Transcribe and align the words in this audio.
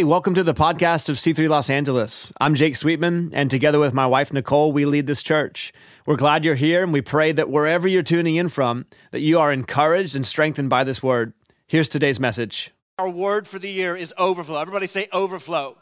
Hey, 0.00 0.04
welcome 0.04 0.32
to 0.32 0.42
the 0.42 0.54
podcast 0.54 1.10
of 1.10 1.18
C3 1.18 1.46
Los 1.50 1.68
Angeles. 1.68 2.32
I'm 2.40 2.54
Jake 2.54 2.74
Sweetman, 2.74 3.32
and 3.34 3.50
together 3.50 3.78
with 3.78 3.92
my 3.92 4.06
wife 4.06 4.32
Nicole, 4.32 4.72
we 4.72 4.86
lead 4.86 5.06
this 5.06 5.22
church. 5.22 5.74
We're 6.06 6.16
glad 6.16 6.42
you're 6.42 6.54
here, 6.54 6.82
and 6.82 6.90
we 6.90 7.02
pray 7.02 7.32
that 7.32 7.50
wherever 7.50 7.86
you're 7.86 8.02
tuning 8.02 8.36
in 8.36 8.48
from, 8.48 8.86
that 9.10 9.20
you 9.20 9.38
are 9.38 9.52
encouraged 9.52 10.16
and 10.16 10.26
strengthened 10.26 10.70
by 10.70 10.84
this 10.84 11.02
word. 11.02 11.34
Here's 11.66 11.90
today's 11.90 12.18
message. 12.18 12.70
Our 12.98 13.10
word 13.10 13.46
for 13.46 13.58
the 13.58 13.68
year 13.68 13.94
is 13.94 14.14
overflow. 14.16 14.58
Everybody 14.58 14.86
say 14.86 15.06
overflow. 15.12 15.76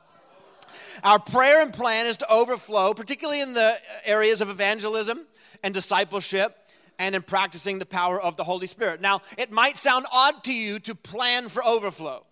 Our 1.05 1.21
prayer 1.21 1.63
and 1.63 1.73
plan 1.73 2.07
is 2.07 2.17
to 2.17 2.29
overflow, 2.29 2.95
particularly 2.95 3.41
in 3.41 3.55
the 3.55 3.77
areas 4.05 4.41
of 4.41 4.51
evangelism 4.51 5.27
and 5.63 5.73
discipleship 5.73 6.59
and 6.99 7.15
in 7.15 7.23
practicing 7.23 7.79
the 7.79 7.87
power 7.87 8.21
of 8.21 8.37
the 8.37 8.43
Holy 8.43 8.67
Spirit. 8.67 9.01
Now, 9.01 9.23
it 9.37 9.53
might 9.53 9.77
sound 9.77 10.07
odd 10.13 10.43
to 10.43 10.53
you 10.53 10.81
to 10.81 10.97
plan 10.97 11.49
for 11.49 11.63
overflow. 11.63 12.25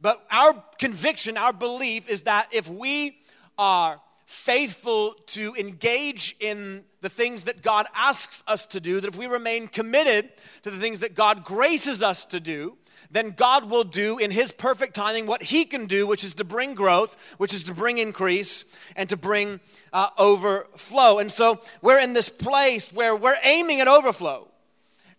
But 0.00 0.24
our 0.30 0.62
conviction, 0.78 1.36
our 1.36 1.52
belief 1.52 2.08
is 2.08 2.22
that 2.22 2.48
if 2.52 2.68
we 2.68 3.18
are 3.58 4.00
faithful 4.26 5.14
to 5.26 5.54
engage 5.58 6.36
in 6.40 6.84
the 7.00 7.08
things 7.08 7.44
that 7.44 7.62
God 7.62 7.86
asks 7.94 8.42
us 8.46 8.66
to 8.66 8.80
do, 8.80 9.00
that 9.00 9.08
if 9.08 9.18
we 9.18 9.26
remain 9.26 9.68
committed 9.68 10.30
to 10.62 10.70
the 10.70 10.78
things 10.78 11.00
that 11.00 11.14
God 11.14 11.44
graces 11.44 12.02
us 12.02 12.26
to 12.26 12.40
do, 12.40 12.76
then 13.10 13.30
God 13.30 13.70
will 13.70 13.84
do 13.84 14.18
in 14.18 14.32
His 14.32 14.50
perfect 14.50 14.94
timing 14.94 15.26
what 15.26 15.44
He 15.44 15.64
can 15.64 15.86
do, 15.86 16.06
which 16.06 16.24
is 16.24 16.34
to 16.34 16.44
bring 16.44 16.74
growth, 16.74 17.16
which 17.38 17.54
is 17.54 17.64
to 17.64 17.74
bring 17.74 17.98
increase, 17.98 18.64
and 18.96 19.08
to 19.08 19.16
bring 19.16 19.60
uh, 19.92 20.08
overflow. 20.18 21.18
And 21.18 21.30
so 21.30 21.60
we're 21.82 22.00
in 22.00 22.14
this 22.14 22.28
place 22.28 22.92
where 22.92 23.14
we're 23.14 23.36
aiming 23.44 23.80
at 23.80 23.88
overflow. 23.88 24.48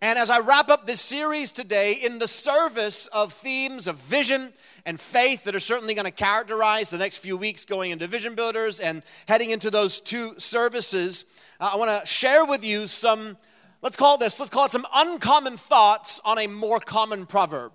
And 0.02 0.20
as 0.20 0.30
I 0.30 0.40
wrap 0.40 0.70
up 0.70 0.86
this 0.86 1.02
series 1.02 1.52
today, 1.52 1.94
in 1.94 2.20
the 2.20 2.28
service 2.28 3.08
of 3.08 3.34
themes 3.34 3.88
of 3.88 3.98
vision 3.98 4.54
and 4.88 4.98
faith 5.02 5.44
that 5.44 5.54
are 5.54 5.60
certainly 5.60 5.94
going 5.94 6.06
to 6.06 6.12
characterize 6.12 6.90
the 6.90 6.98
next 6.98 7.18
few 7.18 7.36
weeks 7.36 7.66
going 7.66 7.92
into 7.92 8.08
Vision 8.08 8.36
Builders 8.36 8.80
and 8.80 9.04
heading 9.28 9.50
into 9.50 9.70
those 9.70 10.00
two 10.00 10.34
services, 10.38 11.26
uh, 11.60 11.72
I 11.74 11.76
want 11.76 11.92
to 11.92 12.08
share 12.08 12.46
with 12.46 12.64
you 12.64 12.88
some, 12.88 13.38
let's 13.82 13.98
call 13.98 14.18
this, 14.18 14.40
let's 14.40 14.50
call 14.50 14.64
it 14.66 14.72
some 14.72 14.88
uncommon 14.96 15.58
thoughts 15.58 16.22
on 16.24 16.40
a 16.40 16.48
more 16.48 16.80
common 16.80 17.26
proverb. 17.26 17.74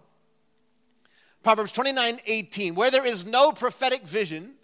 Proverbs 1.43 1.71
29 1.73 2.19
18, 2.25 2.75
where 2.75 2.91
there 2.91 3.05
is 3.05 3.27
no 3.27 3.53
prophetic 3.53 4.05
vision, 4.05 4.55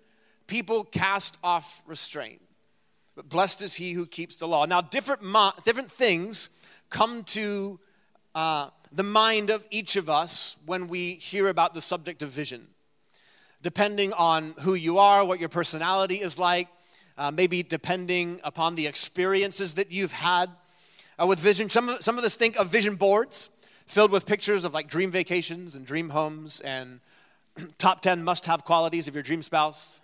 people 0.46 0.84
cast 0.84 1.36
off 1.44 1.82
restraint. 1.84 2.40
But 3.14 3.28
blessed 3.28 3.60
is 3.60 3.74
he 3.74 3.92
who 3.92 4.06
keeps 4.06 4.36
the 4.36 4.48
law. 4.48 4.64
Now, 4.64 4.80
different, 4.80 5.20
mo- 5.20 5.52
different 5.66 5.90
things 5.90 6.48
come 6.88 7.24
to 7.24 7.78
uh, 8.34 8.70
the 8.92 9.02
mind 9.02 9.50
of 9.50 9.66
each 9.70 9.96
of 9.96 10.08
us 10.08 10.56
when 10.66 10.88
we 10.88 11.14
hear 11.14 11.48
about 11.48 11.74
the 11.74 11.82
subject 11.82 12.22
of 12.22 12.30
vision. 12.30 12.68
Depending 13.62 14.12
on 14.12 14.54
who 14.60 14.74
you 14.74 14.98
are, 14.98 15.24
what 15.24 15.40
your 15.40 15.48
personality 15.48 16.16
is 16.16 16.38
like, 16.38 16.68
uh, 17.16 17.30
maybe 17.30 17.62
depending 17.62 18.40
upon 18.44 18.76
the 18.76 18.86
experiences 18.86 19.74
that 19.74 19.90
you've 19.90 20.12
had 20.12 20.48
uh, 21.20 21.26
with 21.26 21.38
vision. 21.40 21.68
Some 21.68 21.88
of, 21.88 22.02
some 22.02 22.16
of 22.16 22.24
us 22.24 22.36
think 22.36 22.56
of 22.56 22.68
vision 22.68 22.94
boards 22.94 23.50
filled 23.86 24.12
with 24.12 24.26
pictures 24.26 24.64
of 24.64 24.72
like 24.72 24.88
dream 24.88 25.10
vacations 25.10 25.74
and 25.74 25.84
dream 25.84 26.10
homes 26.10 26.60
and 26.60 27.00
top 27.78 28.00
10 28.00 28.22
must 28.22 28.46
have 28.46 28.64
qualities 28.64 29.08
of 29.08 29.14
your 29.14 29.22
dream 29.22 29.42
spouse. 29.42 30.00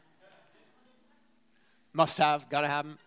Must 1.93 2.19
have, 2.19 2.51
gotta 2.51 2.67
have 2.67 2.87
them. 2.87 2.99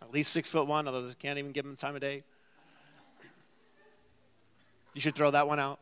At 0.00 0.12
least 0.12 0.32
six 0.32 0.48
foot 0.48 0.66
one, 0.66 0.86
although 0.86 1.08
they 1.08 1.14
can't 1.14 1.38
even 1.38 1.52
give 1.52 1.64
them 1.64 1.74
time 1.74 1.96
of 1.96 2.00
day. 2.00 2.22
You 4.94 5.00
should 5.00 5.14
throw 5.14 5.30
that 5.30 5.48
one 5.48 5.58
out. 5.58 5.78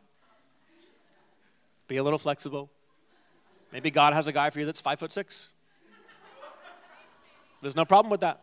Be 1.89 1.97
a 1.97 2.03
little 2.03 2.19
flexible. 2.19 2.71
Maybe 3.73 3.91
God 3.91 4.13
has 4.13 4.27
a 4.27 4.33
guy 4.33 4.51
for 4.51 4.61
you 4.61 4.67
that's 4.67 4.81
five 4.81 5.01
foot 5.01 5.13
six. 5.13 5.53
There's 7.63 7.77
no 7.77 7.85
problem 7.85 8.11
with 8.11 8.21
that. 8.21 8.41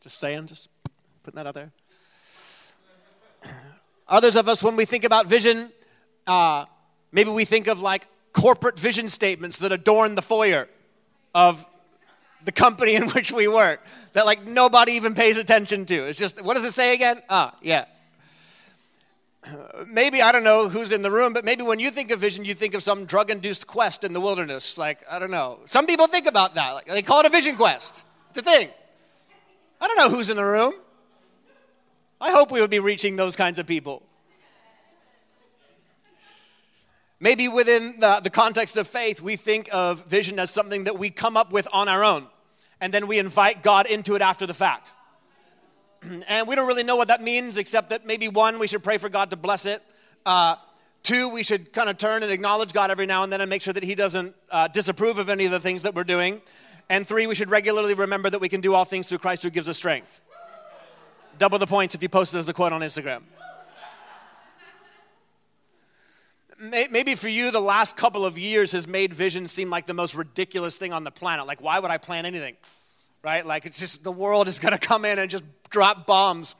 Just 0.00 0.18
saying, 0.18 0.46
just 0.46 0.68
putting 1.24 1.36
that 1.36 1.46
out 1.46 1.54
there. 1.54 1.72
Others 4.08 4.36
of 4.36 4.48
us, 4.48 4.62
when 4.62 4.76
we 4.76 4.84
think 4.84 5.02
about 5.02 5.26
vision, 5.26 5.70
uh, 6.28 6.64
maybe 7.10 7.30
we 7.30 7.44
think 7.44 7.66
of 7.66 7.80
like 7.80 8.06
corporate 8.32 8.78
vision 8.78 9.10
statements 9.10 9.58
that 9.58 9.72
adorn 9.72 10.14
the 10.14 10.22
foyer 10.22 10.68
of 11.34 11.66
the 12.46 12.52
company 12.52 12.94
in 12.94 13.08
which 13.10 13.32
we 13.32 13.46
work 13.48 13.84
that 14.14 14.24
like 14.24 14.46
nobody 14.46 14.92
even 14.92 15.14
pays 15.14 15.36
attention 15.36 15.84
to. 15.84 15.94
It's 16.06 16.18
just, 16.18 16.42
what 16.42 16.54
does 16.54 16.64
it 16.64 16.72
say 16.72 16.94
again? 16.94 17.20
Ah, 17.28 17.54
yeah. 17.60 17.84
Maybe, 19.86 20.22
I 20.22 20.32
don't 20.32 20.44
know 20.44 20.68
who's 20.68 20.92
in 20.92 21.02
the 21.02 21.10
room, 21.10 21.32
but 21.32 21.44
maybe 21.44 21.62
when 21.62 21.78
you 21.78 21.90
think 21.90 22.10
of 22.10 22.18
vision, 22.18 22.44
you 22.44 22.54
think 22.54 22.74
of 22.74 22.82
some 22.82 23.04
drug 23.04 23.30
induced 23.30 23.66
quest 23.66 24.02
in 24.02 24.12
the 24.12 24.20
wilderness. 24.20 24.76
Like, 24.76 25.00
I 25.10 25.18
don't 25.20 25.30
know. 25.30 25.60
Some 25.66 25.86
people 25.86 26.08
think 26.08 26.26
about 26.26 26.54
that. 26.54 26.72
Like, 26.72 26.86
they 26.86 27.02
call 27.02 27.20
it 27.20 27.26
a 27.26 27.30
vision 27.30 27.54
quest. 27.54 28.02
It's 28.30 28.38
a 28.38 28.42
thing. 28.42 28.68
I 29.80 29.86
don't 29.86 29.98
know 29.98 30.10
who's 30.10 30.30
in 30.30 30.36
the 30.36 30.44
room. 30.44 30.72
I 32.20 32.32
hope 32.32 32.50
we 32.50 32.60
would 32.60 32.70
be 32.70 32.78
reaching 32.80 33.16
those 33.16 33.36
kinds 33.36 33.58
of 33.58 33.66
people. 33.66 34.02
Maybe 37.20 37.46
within 37.46 38.00
the, 38.00 38.20
the 38.20 38.30
context 38.30 38.76
of 38.76 38.88
faith, 38.88 39.20
we 39.20 39.36
think 39.36 39.68
of 39.72 40.06
vision 40.06 40.38
as 40.38 40.50
something 40.50 40.84
that 40.84 40.98
we 40.98 41.10
come 41.10 41.36
up 41.36 41.52
with 41.52 41.68
on 41.72 41.88
our 41.88 42.02
own 42.02 42.26
and 42.80 42.92
then 42.92 43.06
we 43.06 43.18
invite 43.18 43.62
God 43.62 43.86
into 43.86 44.14
it 44.14 44.22
after 44.22 44.46
the 44.46 44.54
fact. 44.54 44.92
and 46.28 46.46
we 46.48 46.54
don't 46.54 46.66
really 46.66 46.82
know 46.82 46.96
what 46.96 47.08
that 47.08 47.22
means, 47.22 47.56
except 47.56 47.90
that 47.90 48.06
maybe 48.06 48.28
one, 48.28 48.58
we 48.58 48.66
should 48.66 48.84
pray 48.84 48.98
for 48.98 49.08
God 49.08 49.30
to 49.30 49.36
bless 49.36 49.66
it. 49.66 49.82
Uh, 50.24 50.56
two, 51.02 51.28
we 51.28 51.42
should 51.42 51.72
kind 51.72 51.88
of 51.88 51.98
turn 51.98 52.22
and 52.22 52.32
acknowledge 52.32 52.72
God 52.72 52.90
every 52.90 53.06
now 53.06 53.22
and 53.22 53.32
then 53.32 53.40
and 53.40 53.48
make 53.48 53.62
sure 53.62 53.72
that 53.72 53.82
He 53.82 53.94
doesn't 53.94 54.34
uh, 54.50 54.68
disapprove 54.68 55.18
of 55.18 55.28
any 55.28 55.46
of 55.46 55.52
the 55.52 55.60
things 55.60 55.82
that 55.82 55.94
we're 55.94 56.04
doing. 56.04 56.40
And 56.88 57.06
three, 57.06 57.26
we 57.26 57.34
should 57.34 57.50
regularly 57.50 57.94
remember 57.94 58.30
that 58.30 58.40
we 58.40 58.48
can 58.48 58.60
do 58.60 58.74
all 58.74 58.84
things 58.84 59.08
through 59.08 59.18
Christ 59.18 59.42
who 59.42 59.50
gives 59.50 59.68
us 59.68 59.76
strength. 59.76 60.20
Double 61.38 61.58
the 61.58 61.66
points 61.66 61.94
if 61.94 62.02
you 62.02 62.08
post 62.08 62.34
it 62.34 62.38
as 62.38 62.48
a 62.48 62.54
quote 62.54 62.72
on 62.72 62.80
Instagram. 62.80 63.22
Maybe 66.58 67.14
for 67.14 67.28
you, 67.28 67.50
the 67.50 67.60
last 67.60 67.96
couple 67.96 68.24
of 68.24 68.38
years 68.38 68.72
has 68.72 68.88
made 68.88 69.12
vision 69.12 69.48
seem 69.48 69.70
like 69.70 69.86
the 69.86 69.94
most 69.94 70.14
ridiculous 70.14 70.76
thing 70.76 70.92
on 70.92 71.04
the 71.04 71.10
planet. 71.10 71.46
Like, 71.46 71.60
why 71.60 71.78
would 71.78 71.90
I 71.90 71.98
plan 71.98 72.26
anything? 72.26 72.56
Right? 73.22 73.44
Like, 73.44 73.66
it's 73.66 73.78
just 73.78 74.04
the 74.04 74.12
world 74.12 74.48
is 74.48 74.58
going 74.58 74.72
to 74.78 74.78
come 74.78 75.04
in 75.04 75.18
and 75.18 75.30
just 75.30 75.44
drop 75.70 76.06
bombs 76.06 76.54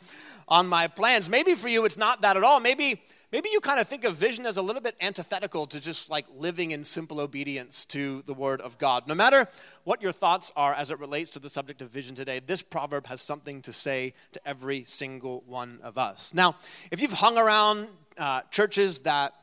on 0.49 0.67
my 0.67 0.89
plans. 0.89 1.29
Maybe 1.29 1.55
for 1.55 1.69
you, 1.69 1.85
it's 1.85 1.97
not 1.97 2.23
that 2.23 2.37
at 2.37 2.45
all. 2.45 2.61
Maybe. 2.61 3.03
Maybe 3.33 3.49
you 3.53 3.61
kind 3.61 3.81
of 3.81 3.89
think 3.89 4.05
of 4.05 4.15
vision 4.15 4.47
as 4.47 4.57
a 4.57 4.63
little 4.63 4.81
bit 4.81 4.95
antithetical 5.01 5.67
to 5.67 5.81
just 5.81 6.09
like 6.09 6.27
living 6.37 6.71
in 6.71 6.85
simple 6.85 7.21
obedience 7.21 7.85
to 7.87 8.23
the 8.23 8.33
Word 8.33 8.61
of 8.61 8.79
God. 8.79 9.09
No 9.09 9.17
matter 9.17 9.49
what 9.83 10.01
your 10.01 10.13
thoughts 10.13 10.53
are 10.55 10.73
as 10.73 10.93
it 10.93 11.01
relates 11.01 11.29
to 11.31 11.41
the 11.41 11.51
subject 11.51 11.83
of 11.83 11.91
vision 11.91 12.15
today, 12.15 12.39
this 12.39 12.63
proverb 12.63 13.09
has 13.09 13.21
something 13.21 13.63
to 13.63 13.73
say 13.73 14.15
to 14.31 14.41
every 14.47 14.85
single 14.85 15.43
one 15.45 15.81
of 15.83 15.99
us. 15.99 16.33
Now, 16.35 16.55
if 16.93 17.03
you've 17.03 17.15
hung 17.15 17.37
around 17.37 17.89
uh, 18.17 18.43
churches 18.53 18.99
that 18.99 19.35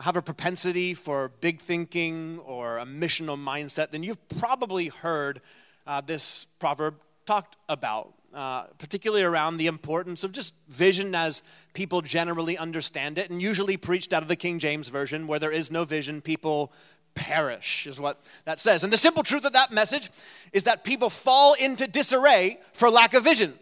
have 0.00 0.16
a 0.16 0.22
propensity 0.22 0.94
for 0.94 1.30
big 1.40 1.60
thinking 1.60 2.38
or 2.40 2.78
a 2.78 2.84
missional 2.84 3.38
mindset, 3.38 3.90
then 3.90 4.02
you've 4.02 4.28
probably 4.28 4.88
heard 4.88 5.40
uh, 5.86 6.00
this 6.00 6.46
proverb 6.58 6.94
talked 7.26 7.56
about, 7.68 8.14
uh, 8.34 8.62
particularly 8.78 9.22
around 9.22 9.56
the 9.56 9.66
importance 9.66 10.24
of 10.24 10.32
just 10.32 10.54
vision 10.68 11.14
as 11.14 11.42
people 11.74 12.00
generally 12.00 12.56
understand 12.56 13.18
it, 13.18 13.30
and 13.30 13.42
usually 13.42 13.76
preached 13.76 14.12
out 14.12 14.22
of 14.22 14.28
the 14.28 14.36
King 14.36 14.58
James 14.58 14.88
Version, 14.88 15.26
where 15.26 15.38
there 15.38 15.52
is 15.52 15.70
no 15.70 15.84
vision, 15.84 16.20
people 16.20 16.72
perish, 17.14 17.86
is 17.86 18.00
what 18.00 18.22
that 18.44 18.58
says. 18.58 18.84
And 18.84 18.92
the 18.92 18.98
simple 18.98 19.22
truth 19.22 19.44
of 19.44 19.52
that 19.52 19.72
message 19.72 20.10
is 20.52 20.64
that 20.64 20.84
people 20.84 21.10
fall 21.10 21.54
into 21.54 21.86
disarray 21.86 22.58
for 22.72 22.88
lack 22.88 23.14
of 23.14 23.24
vision. 23.24 23.52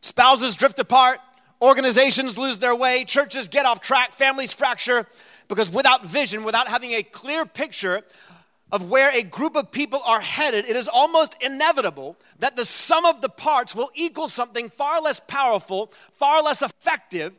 Spouses 0.00 0.56
drift 0.56 0.78
apart, 0.78 1.18
organizations 1.60 2.38
lose 2.38 2.58
their 2.58 2.74
way, 2.74 3.04
churches 3.04 3.48
get 3.48 3.66
off 3.66 3.80
track, 3.80 4.12
families 4.12 4.52
fracture 4.52 5.06
because 5.50 5.70
without 5.70 6.06
vision, 6.06 6.44
without 6.44 6.68
having 6.68 6.92
a 6.92 7.02
clear 7.02 7.44
picture 7.44 8.02
of 8.72 8.88
where 8.88 9.10
a 9.12 9.22
group 9.22 9.56
of 9.56 9.72
people 9.72 10.00
are 10.06 10.20
headed, 10.20 10.64
it 10.64 10.76
is 10.76 10.86
almost 10.86 11.36
inevitable 11.42 12.16
that 12.38 12.54
the 12.54 12.64
sum 12.64 13.04
of 13.04 13.20
the 13.20 13.28
parts 13.28 13.74
will 13.74 13.90
equal 13.94 14.28
something 14.28 14.70
far 14.70 15.02
less 15.02 15.18
powerful, 15.18 15.92
far 16.14 16.40
less 16.40 16.62
effective 16.62 17.32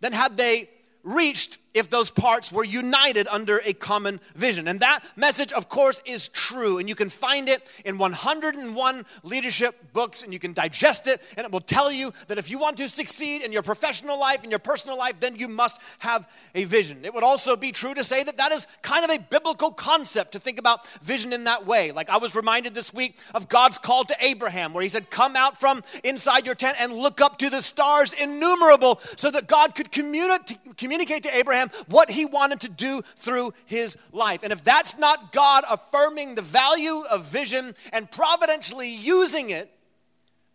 than 0.00 0.14
had 0.14 0.38
they 0.38 0.70
reached 1.04 1.58
if 1.74 1.88
those 1.90 2.10
parts 2.10 2.52
were 2.52 2.64
united 2.64 3.26
under 3.28 3.60
a 3.64 3.72
common 3.72 4.20
vision. 4.34 4.68
And 4.68 4.80
that 4.80 5.00
message, 5.16 5.52
of 5.52 5.68
course, 5.68 6.02
is 6.04 6.28
true. 6.28 6.78
And 6.78 6.88
you 6.88 6.94
can 6.94 7.08
find 7.08 7.48
it 7.48 7.62
in 7.84 7.98
101 7.98 9.04
leadership 9.22 9.92
books, 9.92 10.22
and 10.22 10.32
you 10.32 10.38
can 10.38 10.52
digest 10.52 11.06
it, 11.06 11.20
and 11.36 11.44
it 11.44 11.52
will 11.52 11.60
tell 11.60 11.90
you 11.90 12.12
that 12.28 12.38
if 12.38 12.50
you 12.50 12.58
want 12.58 12.76
to 12.78 12.88
succeed 12.88 13.42
in 13.42 13.52
your 13.52 13.62
professional 13.62 14.18
life, 14.18 14.44
in 14.44 14.50
your 14.50 14.58
personal 14.58 14.98
life, 14.98 15.20
then 15.20 15.36
you 15.36 15.48
must 15.48 15.80
have 16.00 16.28
a 16.54 16.64
vision. 16.64 17.04
It 17.04 17.14
would 17.14 17.24
also 17.24 17.56
be 17.56 17.72
true 17.72 17.94
to 17.94 18.04
say 18.04 18.22
that 18.24 18.36
that 18.36 18.52
is 18.52 18.66
kind 18.82 19.04
of 19.04 19.10
a 19.10 19.18
biblical 19.30 19.70
concept 19.70 20.32
to 20.32 20.38
think 20.38 20.58
about 20.58 20.86
vision 21.02 21.32
in 21.32 21.44
that 21.44 21.66
way. 21.66 21.92
Like 21.92 22.10
I 22.10 22.18
was 22.18 22.34
reminded 22.34 22.74
this 22.74 22.92
week 22.92 23.16
of 23.34 23.48
God's 23.48 23.78
call 23.78 24.04
to 24.04 24.16
Abraham, 24.20 24.72
where 24.72 24.82
he 24.82 24.88
said, 24.88 25.10
Come 25.10 25.36
out 25.36 25.58
from 25.58 25.82
inside 26.04 26.46
your 26.46 26.54
tent 26.54 26.76
and 26.80 26.92
look 26.92 27.20
up 27.20 27.38
to 27.38 27.50
the 27.50 27.62
stars 27.62 28.12
innumerable, 28.12 29.00
so 29.16 29.30
that 29.30 29.46
God 29.46 29.74
could 29.74 29.90
communi- 29.90 30.76
communicate 30.76 31.22
to 31.24 31.36
Abraham 31.36 31.61
Abraham 31.62 31.84
what 31.88 32.10
he 32.10 32.24
wanted 32.24 32.60
to 32.60 32.68
do 32.68 33.02
through 33.16 33.52
his 33.66 33.96
life. 34.12 34.42
And 34.42 34.52
if 34.52 34.64
that's 34.64 34.98
not 34.98 35.32
God 35.32 35.64
affirming 35.70 36.34
the 36.34 36.42
value 36.42 37.04
of 37.10 37.24
vision 37.24 37.74
and 37.92 38.10
providentially 38.10 38.94
using 38.94 39.50
it 39.50 39.70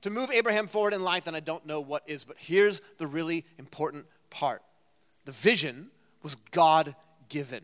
to 0.01 0.09
move 0.09 0.29
Abraham 0.31 0.67
forward 0.67 0.93
in 0.93 1.03
life, 1.03 1.25
then 1.25 1.35
I 1.35 1.39
don't 1.39 1.65
know 1.65 1.81
what 1.81 2.03
is. 2.05 2.23
But 2.23 2.37
here's 2.39 2.81
the 2.97 3.07
really 3.07 3.45
important 3.57 4.05
part 4.29 4.61
the 5.25 5.31
vision 5.31 5.89
was 6.23 6.35
God 6.35 6.95
given. 7.29 7.63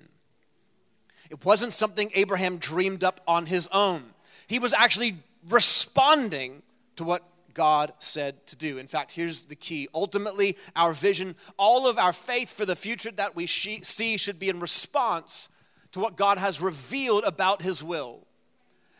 It 1.29 1.43
wasn't 1.45 1.73
something 1.73 2.11
Abraham 2.13 2.57
dreamed 2.57 3.03
up 3.03 3.21
on 3.27 3.45
his 3.45 3.67
own. 3.71 4.03
He 4.47 4.59
was 4.59 4.73
actually 4.73 5.15
responding 5.49 6.61
to 6.97 7.03
what 7.03 7.23
God 7.53 7.93
said 7.99 8.45
to 8.47 8.55
do. 8.55 8.77
In 8.77 8.87
fact, 8.87 9.11
here's 9.11 9.43
the 9.43 9.55
key. 9.55 9.87
Ultimately, 9.93 10.57
our 10.75 10.93
vision, 10.93 11.35
all 11.57 11.87
of 11.87 11.97
our 11.97 12.13
faith 12.13 12.51
for 12.51 12.65
the 12.65 12.75
future 12.75 13.11
that 13.11 13.35
we 13.35 13.47
see 13.47 14.17
should 14.17 14.39
be 14.39 14.49
in 14.49 14.59
response 14.59 15.49
to 15.91 15.99
what 15.99 16.17
God 16.17 16.37
has 16.37 16.61
revealed 16.61 17.23
about 17.23 17.61
His 17.61 17.83
will, 17.83 18.25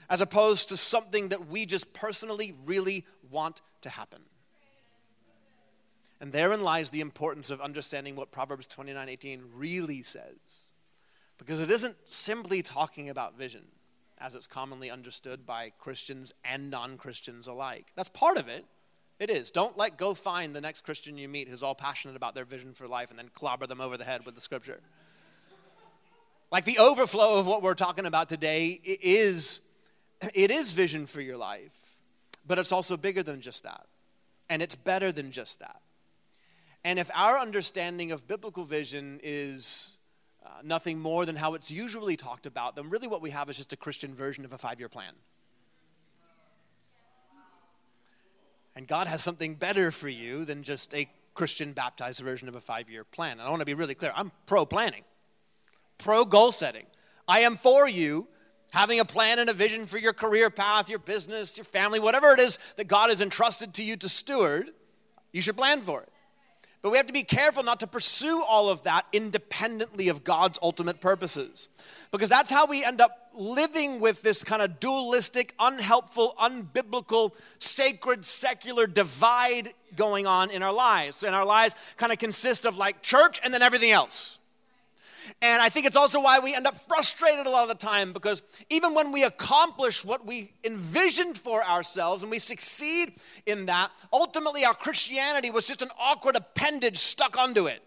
as 0.09 0.21
opposed 0.21 0.69
to 0.69 0.77
something 0.77 1.29
that 1.29 1.47
we 1.47 1.65
just 1.65 1.93
personally 1.93 2.53
really 2.65 3.05
want 3.29 3.61
to 3.81 3.89
happen. 3.89 4.21
And 6.21 6.31
therein 6.31 6.61
lies 6.61 6.89
the 6.89 7.01
importance 7.01 7.49
of 7.49 7.59
understanding 7.59 8.15
what 8.15 8.31
Proverbs 8.31 8.67
29 8.67 9.09
18 9.09 9.43
really 9.55 10.01
says. 10.01 10.37
Because 11.37 11.59
it 11.59 11.69
isn't 11.69 11.95
simply 12.05 12.61
talking 12.61 13.09
about 13.09 13.37
vision 13.37 13.63
as 14.23 14.35
it's 14.35 14.47
commonly 14.47 14.89
understood 14.89 15.45
by 15.45 15.71
Christians 15.77 16.33
and 16.45 16.69
non 16.69 16.97
Christians 16.97 17.45
alike. 17.45 17.87
That's 17.95 18.09
part 18.09 18.37
of 18.37 18.47
it. 18.47 18.65
It 19.19 19.29
is. 19.29 19.51
Don't 19.51 19.77
like 19.77 19.97
go 19.97 20.13
find 20.13 20.55
the 20.55 20.61
next 20.61 20.81
Christian 20.81 21.17
you 21.17 21.27
meet 21.27 21.49
who's 21.49 21.61
all 21.61 21.75
passionate 21.75 22.15
about 22.15 22.33
their 22.33 22.45
vision 22.45 22.73
for 22.73 22.87
life 22.87 23.09
and 23.09 23.19
then 23.19 23.29
clobber 23.33 23.67
them 23.67 23.81
over 23.81 23.97
the 23.97 24.05
head 24.05 24.25
with 24.25 24.35
the 24.35 24.41
scripture. 24.41 24.79
Like 26.51 26.65
the 26.65 26.79
overflow 26.79 27.39
of 27.39 27.47
what 27.47 27.61
we're 27.61 27.73
talking 27.73 28.05
about 28.05 28.29
today 28.29 28.79
is 28.83 29.59
it 30.33 30.51
is 30.51 30.71
vision 30.71 31.05
for 31.05 31.19
your 31.19 31.37
life, 31.37 31.97
but 32.47 32.57
it's 32.57 32.71
also 32.71 32.95
bigger 32.95 33.23
than 33.23 33.41
just 33.41 33.63
that. 33.63 33.87
And 34.49 34.61
it's 34.61 34.75
better 34.75 35.11
than 35.11 35.31
just 35.31 35.59
that. 35.59 35.81
And 36.83 36.97
if 36.97 37.09
our 37.13 37.37
understanding 37.37 38.11
of 38.11 38.27
biblical 38.27 38.65
vision 38.65 39.19
is 39.23 39.97
uh, 40.45 40.49
nothing 40.63 40.99
more 40.99 41.25
than 41.25 41.35
how 41.35 41.53
it's 41.53 41.71
usually 41.71 42.17
talked 42.17 42.45
about, 42.45 42.75
then 42.75 42.89
really 42.89 43.07
what 43.07 43.21
we 43.21 43.29
have 43.29 43.49
is 43.49 43.57
just 43.57 43.73
a 43.73 43.77
Christian 43.77 44.13
version 44.13 44.45
of 44.45 44.53
a 44.53 44.57
five 44.57 44.79
year 44.79 44.89
plan. 44.89 45.13
And 48.75 48.87
God 48.87 49.07
has 49.07 49.21
something 49.21 49.55
better 49.55 49.91
for 49.91 50.09
you 50.09 50.45
than 50.45 50.63
just 50.63 50.93
a 50.93 51.07
Christian 51.33 51.73
baptized 51.73 52.21
version 52.21 52.47
of 52.47 52.55
a 52.55 52.59
five 52.59 52.89
year 52.89 53.03
plan. 53.03 53.33
And 53.33 53.41
I 53.41 53.49
want 53.49 53.59
to 53.61 53.65
be 53.65 53.73
really 53.73 53.95
clear 53.95 54.11
I'm 54.15 54.31
pro 54.45 54.65
planning, 54.65 55.03
pro 55.97 56.25
goal 56.25 56.51
setting. 56.51 56.85
I 57.27 57.39
am 57.39 57.55
for 57.55 57.87
you 57.87 58.27
having 58.71 58.99
a 58.99 59.05
plan 59.05 59.39
and 59.39 59.49
a 59.49 59.53
vision 59.53 59.85
for 59.85 59.99
your 59.99 60.13
career 60.13 60.49
path, 60.49 60.89
your 60.89 60.99
business, 60.99 61.57
your 61.57 61.65
family, 61.65 61.99
whatever 61.99 62.33
it 62.33 62.39
is 62.39 62.57
that 62.75 62.87
God 62.87 63.09
has 63.09 63.21
entrusted 63.21 63.73
to 63.75 63.83
you 63.83 63.95
to 63.97 64.09
steward, 64.09 64.71
you 65.31 65.41
should 65.41 65.55
plan 65.55 65.81
for 65.81 66.01
it. 66.01 66.09
But 66.83 66.91
we 66.91 66.97
have 66.97 67.07
to 67.07 67.13
be 67.13 67.23
careful 67.23 67.63
not 67.63 67.79
to 67.79 67.87
pursue 67.87 68.43
all 68.43 68.69
of 68.69 68.83
that 68.83 69.05
independently 69.13 70.09
of 70.09 70.25
God's 70.25 70.59
ultimate 70.61 70.99
purposes. 70.99 71.69
Because 72.11 72.27
that's 72.27 72.51
how 72.51 72.65
we 72.67 72.83
end 72.83 72.99
up 72.99 73.31
living 73.33 74.01
with 74.01 74.21
this 74.21 74.43
kind 74.43 74.61
of 74.61 74.81
dualistic, 74.81 75.55
unhelpful, 75.59 76.35
unbiblical, 76.37 77.33
sacred, 77.57 78.25
secular 78.25 78.85
divide 78.85 79.73
going 79.95 80.27
on 80.27 80.51
in 80.51 80.61
our 80.61 80.73
lives. 80.73 81.23
And 81.23 81.33
our 81.33 81.45
lives 81.45 81.73
kind 81.95 82.11
of 82.11 82.19
consist 82.19 82.65
of 82.65 82.75
like 82.75 83.01
church 83.01 83.39
and 83.45 83.53
then 83.53 83.61
everything 83.61 83.91
else. 83.91 84.39
And 85.41 85.61
I 85.61 85.69
think 85.69 85.85
it's 85.85 85.95
also 85.95 86.21
why 86.21 86.39
we 86.39 86.55
end 86.55 86.67
up 86.67 86.77
frustrated 86.87 87.45
a 87.45 87.49
lot 87.49 87.63
of 87.63 87.69
the 87.69 87.85
time 87.85 88.13
because 88.13 88.41
even 88.69 88.93
when 88.93 89.11
we 89.11 89.23
accomplish 89.23 90.03
what 90.03 90.25
we 90.25 90.53
envisioned 90.63 91.37
for 91.37 91.63
ourselves 91.63 92.23
and 92.23 92.31
we 92.31 92.39
succeed 92.39 93.13
in 93.45 93.65
that, 93.67 93.91
ultimately 94.11 94.65
our 94.65 94.73
Christianity 94.73 95.49
was 95.49 95.67
just 95.67 95.81
an 95.81 95.89
awkward 95.99 96.35
appendage 96.35 96.97
stuck 96.97 97.37
onto 97.37 97.67
it. 97.67 97.81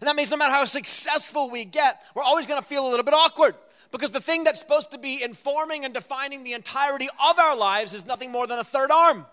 And 0.00 0.08
that 0.08 0.16
means 0.16 0.30
no 0.30 0.36
matter 0.36 0.52
how 0.52 0.64
successful 0.64 1.50
we 1.50 1.64
get, 1.64 2.02
we're 2.14 2.22
always 2.22 2.46
going 2.46 2.60
to 2.60 2.66
feel 2.66 2.86
a 2.86 2.90
little 2.90 3.04
bit 3.04 3.14
awkward 3.14 3.54
because 3.92 4.10
the 4.10 4.20
thing 4.20 4.42
that's 4.42 4.58
supposed 4.58 4.90
to 4.90 4.98
be 4.98 5.22
informing 5.22 5.84
and 5.84 5.94
defining 5.94 6.42
the 6.42 6.52
entirety 6.52 7.08
of 7.08 7.38
our 7.38 7.56
lives 7.56 7.94
is 7.94 8.04
nothing 8.06 8.32
more 8.32 8.46
than 8.46 8.58
a 8.58 8.64
third 8.64 8.90
arm. 8.90 9.26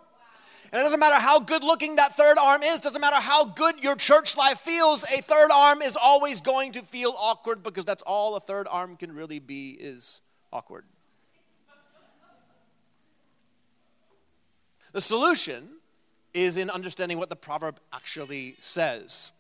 And 0.72 0.80
it 0.80 0.84
doesn't 0.84 1.02
matter 1.02 1.20
how 1.20 1.40
good 1.40 1.64
looking 1.64 1.98
that 1.98 2.16
third 2.16 2.38
arm 2.38 2.64
is, 2.64 2.80
doesn't 2.80 3.02
matter 3.02 3.18
how 3.18 3.46
good 3.46 3.84
your 3.84 3.96
church 3.96 4.38
life 4.38 4.60
feels, 4.60 5.04
a 5.04 5.22
third 5.22 5.52
arm 5.52 5.82
is 5.82 5.98
always 6.02 6.40
going 6.40 6.72
to 6.74 6.82
feel 6.82 7.14
awkward 7.18 7.62
because 7.62 7.84
that's 7.84 8.04
all 8.04 8.36
a 8.38 8.40
third 8.40 8.68
arm 8.72 8.96
can 8.96 9.14
really 9.14 9.40
be 9.40 9.72
is 9.72 10.22
awkward. 10.54 10.86
The 14.94 15.02
solution 15.02 15.68
is 16.34 16.56
in 16.56 16.70
understanding 16.70 17.18
what 17.18 17.30
the 17.30 17.36
proverb 17.36 17.80
actually 17.92 18.56
says 18.62 19.34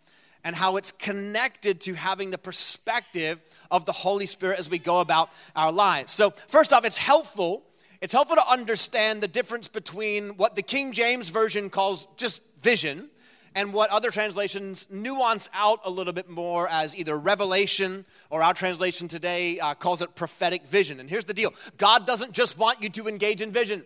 and 0.43 0.55
how 0.55 0.75
it's 0.75 0.91
connected 0.91 1.79
to 1.81 1.93
having 1.93 2.31
the 2.31 2.37
perspective 2.37 3.39
of 3.69 3.85
the 3.85 3.91
Holy 3.91 4.25
Spirit 4.25 4.59
as 4.59 4.69
we 4.69 4.79
go 4.79 4.99
about 4.99 5.29
our 5.55 5.71
lives. 5.71 6.11
So, 6.11 6.31
first 6.31 6.73
off, 6.73 6.83
it's 6.83 6.97
helpful 6.97 7.63
it's 8.01 8.13
helpful 8.13 8.35
to 8.35 8.49
understand 8.49 9.21
the 9.21 9.27
difference 9.27 9.67
between 9.67 10.29
what 10.29 10.55
the 10.55 10.63
King 10.63 10.91
James 10.91 11.29
Version 11.29 11.69
calls 11.69 12.07
just 12.17 12.41
vision 12.61 13.09
and 13.53 13.73
what 13.73 13.89
other 13.91 14.09
translations 14.09 14.87
nuance 14.89 15.49
out 15.53 15.81
a 15.83 15.89
little 15.89 16.13
bit 16.13 16.29
more 16.29 16.67
as 16.69 16.95
either 16.95 17.17
revelation 17.17 18.05
or 18.29 18.41
our 18.41 18.53
translation 18.55 19.07
today 19.07 19.59
uh, 19.59 19.75
calls 19.75 20.01
it 20.01 20.15
prophetic 20.15 20.65
vision. 20.65 20.99
And 20.99 21.09
here's 21.09 21.25
the 21.25 21.33
deal 21.33 21.53
God 21.77 22.07
doesn't 22.07 22.31
just 22.31 22.57
want 22.57 22.81
you 22.81 22.89
to 22.89 23.07
engage 23.07 23.41
in 23.41 23.51
vision, 23.51 23.83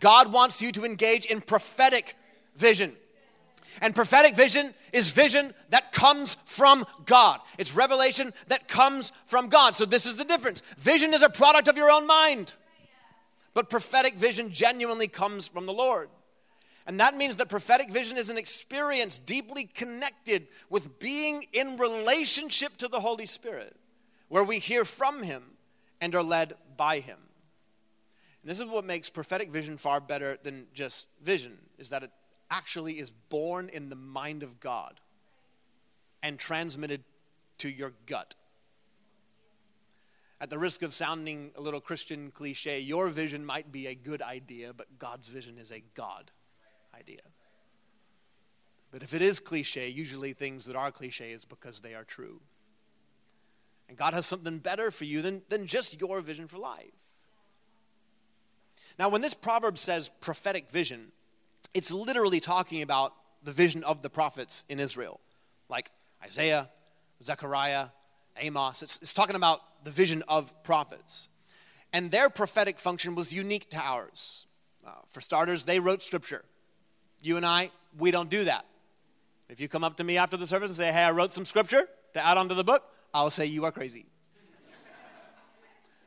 God 0.00 0.32
wants 0.32 0.62
you 0.62 0.72
to 0.72 0.84
engage 0.84 1.26
in 1.26 1.40
prophetic 1.40 2.16
vision. 2.56 2.94
And 3.80 3.94
prophetic 3.94 4.34
vision 4.34 4.74
is 4.92 5.10
vision 5.10 5.52
that 5.70 5.92
comes 5.92 6.34
from 6.46 6.84
God. 7.04 7.38
It's 7.58 7.74
revelation 7.74 8.32
that 8.48 8.66
comes 8.66 9.12
from 9.26 9.48
God. 9.48 9.74
So, 9.74 9.84
this 9.84 10.06
is 10.06 10.16
the 10.16 10.24
difference. 10.24 10.62
Vision 10.78 11.14
is 11.14 11.22
a 11.22 11.28
product 11.28 11.68
of 11.68 11.76
your 11.76 11.90
own 11.90 12.06
mind. 12.06 12.54
But 13.58 13.70
prophetic 13.70 14.14
vision 14.14 14.52
genuinely 14.52 15.08
comes 15.08 15.48
from 15.48 15.66
the 15.66 15.72
Lord. 15.72 16.10
And 16.86 17.00
that 17.00 17.16
means 17.16 17.34
that 17.34 17.48
prophetic 17.48 17.90
vision 17.90 18.16
is 18.16 18.28
an 18.28 18.38
experience 18.38 19.18
deeply 19.18 19.64
connected 19.64 20.46
with 20.70 21.00
being 21.00 21.44
in 21.52 21.76
relationship 21.76 22.76
to 22.76 22.86
the 22.86 23.00
Holy 23.00 23.26
Spirit, 23.26 23.74
where 24.28 24.44
we 24.44 24.60
hear 24.60 24.84
from 24.84 25.24
Him 25.24 25.42
and 26.00 26.14
are 26.14 26.22
led 26.22 26.54
by 26.76 27.00
Him. 27.00 27.18
And 28.42 28.48
this 28.48 28.60
is 28.60 28.68
what 28.68 28.84
makes 28.84 29.10
prophetic 29.10 29.50
vision 29.50 29.76
far 29.76 29.98
better 29.98 30.38
than 30.40 30.68
just 30.72 31.08
vision, 31.20 31.58
is 31.78 31.90
that 31.90 32.04
it 32.04 32.12
actually 32.52 33.00
is 33.00 33.10
born 33.10 33.70
in 33.70 33.88
the 33.88 33.96
mind 33.96 34.44
of 34.44 34.60
God 34.60 35.00
and 36.22 36.38
transmitted 36.38 37.02
to 37.58 37.68
your 37.68 37.92
gut 38.06 38.36
at 40.40 40.50
the 40.50 40.58
risk 40.58 40.82
of 40.82 40.94
sounding 40.94 41.50
a 41.56 41.60
little 41.60 41.80
Christian 41.80 42.30
cliche, 42.30 42.78
your 42.78 43.08
vision 43.08 43.44
might 43.44 43.72
be 43.72 43.86
a 43.86 43.94
good 43.94 44.22
idea, 44.22 44.72
but 44.72 44.98
God's 44.98 45.28
vision 45.28 45.58
is 45.58 45.72
a 45.72 45.82
God 45.94 46.30
idea. 46.96 47.20
But 48.90 49.02
if 49.02 49.14
it 49.14 49.22
is 49.22 49.40
cliche, 49.40 49.88
usually 49.88 50.32
things 50.32 50.64
that 50.64 50.76
are 50.76 50.90
cliche 50.90 51.32
is 51.32 51.44
because 51.44 51.80
they 51.80 51.94
are 51.94 52.04
true. 52.04 52.40
And 53.88 53.96
God 53.96 54.14
has 54.14 54.26
something 54.26 54.58
better 54.58 54.90
for 54.90 55.04
you 55.04 55.22
than, 55.22 55.42
than 55.48 55.66
just 55.66 56.00
your 56.00 56.20
vision 56.20 56.46
for 56.46 56.58
life. 56.58 56.92
Now, 58.98 59.08
when 59.08 59.20
this 59.20 59.34
proverb 59.34 59.78
says 59.78 60.10
prophetic 60.20 60.70
vision, 60.70 61.12
it's 61.74 61.92
literally 61.92 62.40
talking 62.40 62.82
about 62.82 63.14
the 63.42 63.52
vision 63.52 63.84
of 63.84 64.02
the 64.02 64.10
prophets 64.10 64.64
in 64.68 64.80
Israel, 64.80 65.20
like 65.68 65.90
Isaiah, 66.22 66.68
Zechariah, 67.22 67.88
Amos. 68.38 68.82
It's, 68.82 68.98
it's 68.98 69.14
talking 69.14 69.36
about 69.36 69.60
the 69.84 69.90
vision 69.90 70.22
of 70.28 70.52
prophets. 70.62 71.28
And 71.92 72.10
their 72.10 72.28
prophetic 72.30 72.78
function 72.78 73.14
was 73.14 73.32
unique 73.32 73.70
to 73.70 73.78
ours. 73.78 74.46
Uh, 74.86 74.90
for 75.08 75.20
starters, 75.20 75.64
they 75.64 75.80
wrote 75.80 76.02
scripture. 76.02 76.44
You 77.20 77.36
and 77.36 77.46
I, 77.46 77.70
we 77.98 78.10
don't 78.10 78.30
do 78.30 78.44
that. 78.44 78.64
If 79.48 79.60
you 79.60 79.68
come 79.68 79.84
up 79.84 79.96
to 79.96 80.04
me 80.04 80.18
after 80.18 80.36
the 80.36 80.46
service 80.46 80.68
and 80.68 80.76
say, 80.76 80.92
hey, 80.92 81.04
I 81.04 81.10
wrote 81.10 81.32
some 81.32 81.46
scripture, 81.46 81.88
to 82.14 82.24
add 82.24 82.36
onto 82.36 82.54
the 82.54 82.64
book, 82.64 82.84
I'll 83.14 83.30
say 83.30 83.46
you 83.46 83.64
are 83.64 83.72
crazy. 83.72 84.06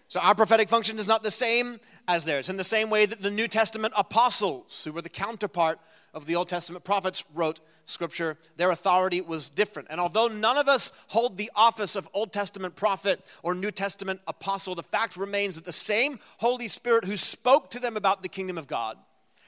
So 0.08 0.20
our 0.20 0.36
prophetic 0.36 0.68
function 0.68 1.00
is 1.00 1.08
not 1.08 1.24
the 1.24 1.32
same 1.32 1.80
as 2.08 2.26
theirs. 2.26 2.50
In 2.50 2.58
the 2.58 2.66
same 2.66 2.90
way 2.90 3.06
that 3.06 3.22
the 3.22 3.32
New 3.32 3.48
Testament 3.48 3.94
apostles, 3.96 4.84
who 4.84 4.92
were 4.92 5.02
the 5.02 5.10
counterpart 5.10 5.80
of 6.14 6.26
the 6.26 6.36
Old 6.36 6.50
Testament 6.50 6.84
prophets, 6.84 7.24
wrote 7.34 7.62
scripture, 7.92 8.38
their 8.58 8.72
authority 8.72 9.22
was 9.22 9.50
different. 9.50 9.90
And 9.92 10.00
although 10.02 10.28
none 10.28 10.58
of 10.58 10.68
us 10.68 10.92
hold 11.08 11.38
the 11.38 11.52
office 11.56 11.96
of 11.96 12.10
Old 12.14 12.34
Testament 12.34 12.76
prophet 12.76 13.24
or 13.44 13.54
New 13.54 13.72
Testament 13.72 14.22
apostle, 14.28 14.76
the 14.76 14.84
fact 14.84 15.18
remains 15.18 15.56
that 15.56 15.66
the 15.66 15.74
same 15.74 16.20
Holy 16.38 16.68
Spirit 16.68 17.06
who 17.06 17.18
spoke 17.18 17.70
to 17.72 17.80
them 17.80 17.98
about 17.98 18.24
the 18.24 18.30
kingdom 18.30 18.58
of 18.58 18.68
God 18.68 18.98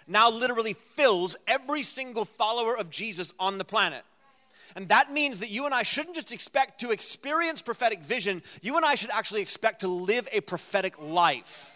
now 0.08 0.30
literally 0.30 0.74
fills 0.74 1.36
every 1.48 1.82
single 1.82 2.26
follower 2.26 2.78
of 2.78 2.90
Jesus 2.90 3.34
on 3.40 3.58
the 3.58 3.66
planet. 3.66 4.04
And 4.76 4.90
that 4.90 5.12
means 5.12 5.40
that 5.40 5.50
you 5.50 5.66
and 5.66 5.74
I 5.74 5.84
shouldn't 5.84 6.16
just 6.16 6.34
expect 6.34 6.82
to 6.82 6.92
experience 6.92 7.62
prophetic 7.62 8.02
vision, 8.02 8.42
you 8.62 8.76
and 8.76 8.86
I 8.86 8.96
should 8.96 9.12
actually 9.12 9.42
expect 9.42 9.82
to 9.82 9.88
live 9.88 10.28
a 10.32 10.42
prophetic 10.42 11.00
life. 11.00 11.73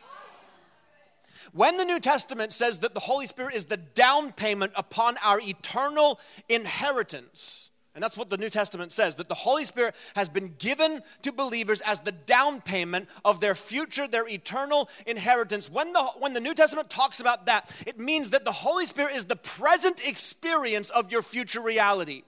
When 1.53 1.77
the 1.77 1.85
New 1.85 1.99
Testament 1.99 2.53
says 2.53 2.79
that 2.79 2.93
the 2.93 2.99
Holy 2.99 3.27
Spirit 3.27 3.55
is 3.55 3.65
the 3.65 3.77
down 3.77 4.31
payment 4.31 4.73
upon 4.75 5.17
our 5.23 5.39
eternal 5.39 6.19
inheritance, 6.49 7.71
and 7.97 8.03
that's 8.03 8.15
what 8.15 8.29
the 8.29 8.37
New 8.37 8.51
Testament 8.51 8.91
says 8.91 9.15
that 9.15 9.27
the 9.27 9.33
Holy 9.33 9.65
Spirit 9.65 9.95
has 10.15 10.29
been 10.29 10.53
given 10.59 11.01
to 11.23 11.31
believers 11.31 11.81
as 11.81 12.01
the 12.01 12.11
down 12.11 12.61
payment 12.61 13.09
of 13.25 13.39
their 13.39 13.55
future, 13.55 14.07
their 14.07 14.27
eternal 14.27 14.87
inheritance. 15.07 15.67
When 15.67 15.93
the, 15.93 16.03
when 16.19 16.33
the 16.33 16.39
New 16.39 16.53
Testament 16.53 16.91
talks 16.91 17.19
about 17.19 17.47
that, 17.47 17.71
it 17.87 17.99
means 17.99 18.29
that 18.29 18.45
the 18.45 18.51
Holy 18.51 18.85
Spirit 18.85 19.15
is 19.15 19.25
the 19.25 19.35
present 19.35 20.07
experience 20.07 20.91
of 20.91 21.11
your 21.11 21.23
future 21.23 21.59
reality. 21.59 22.21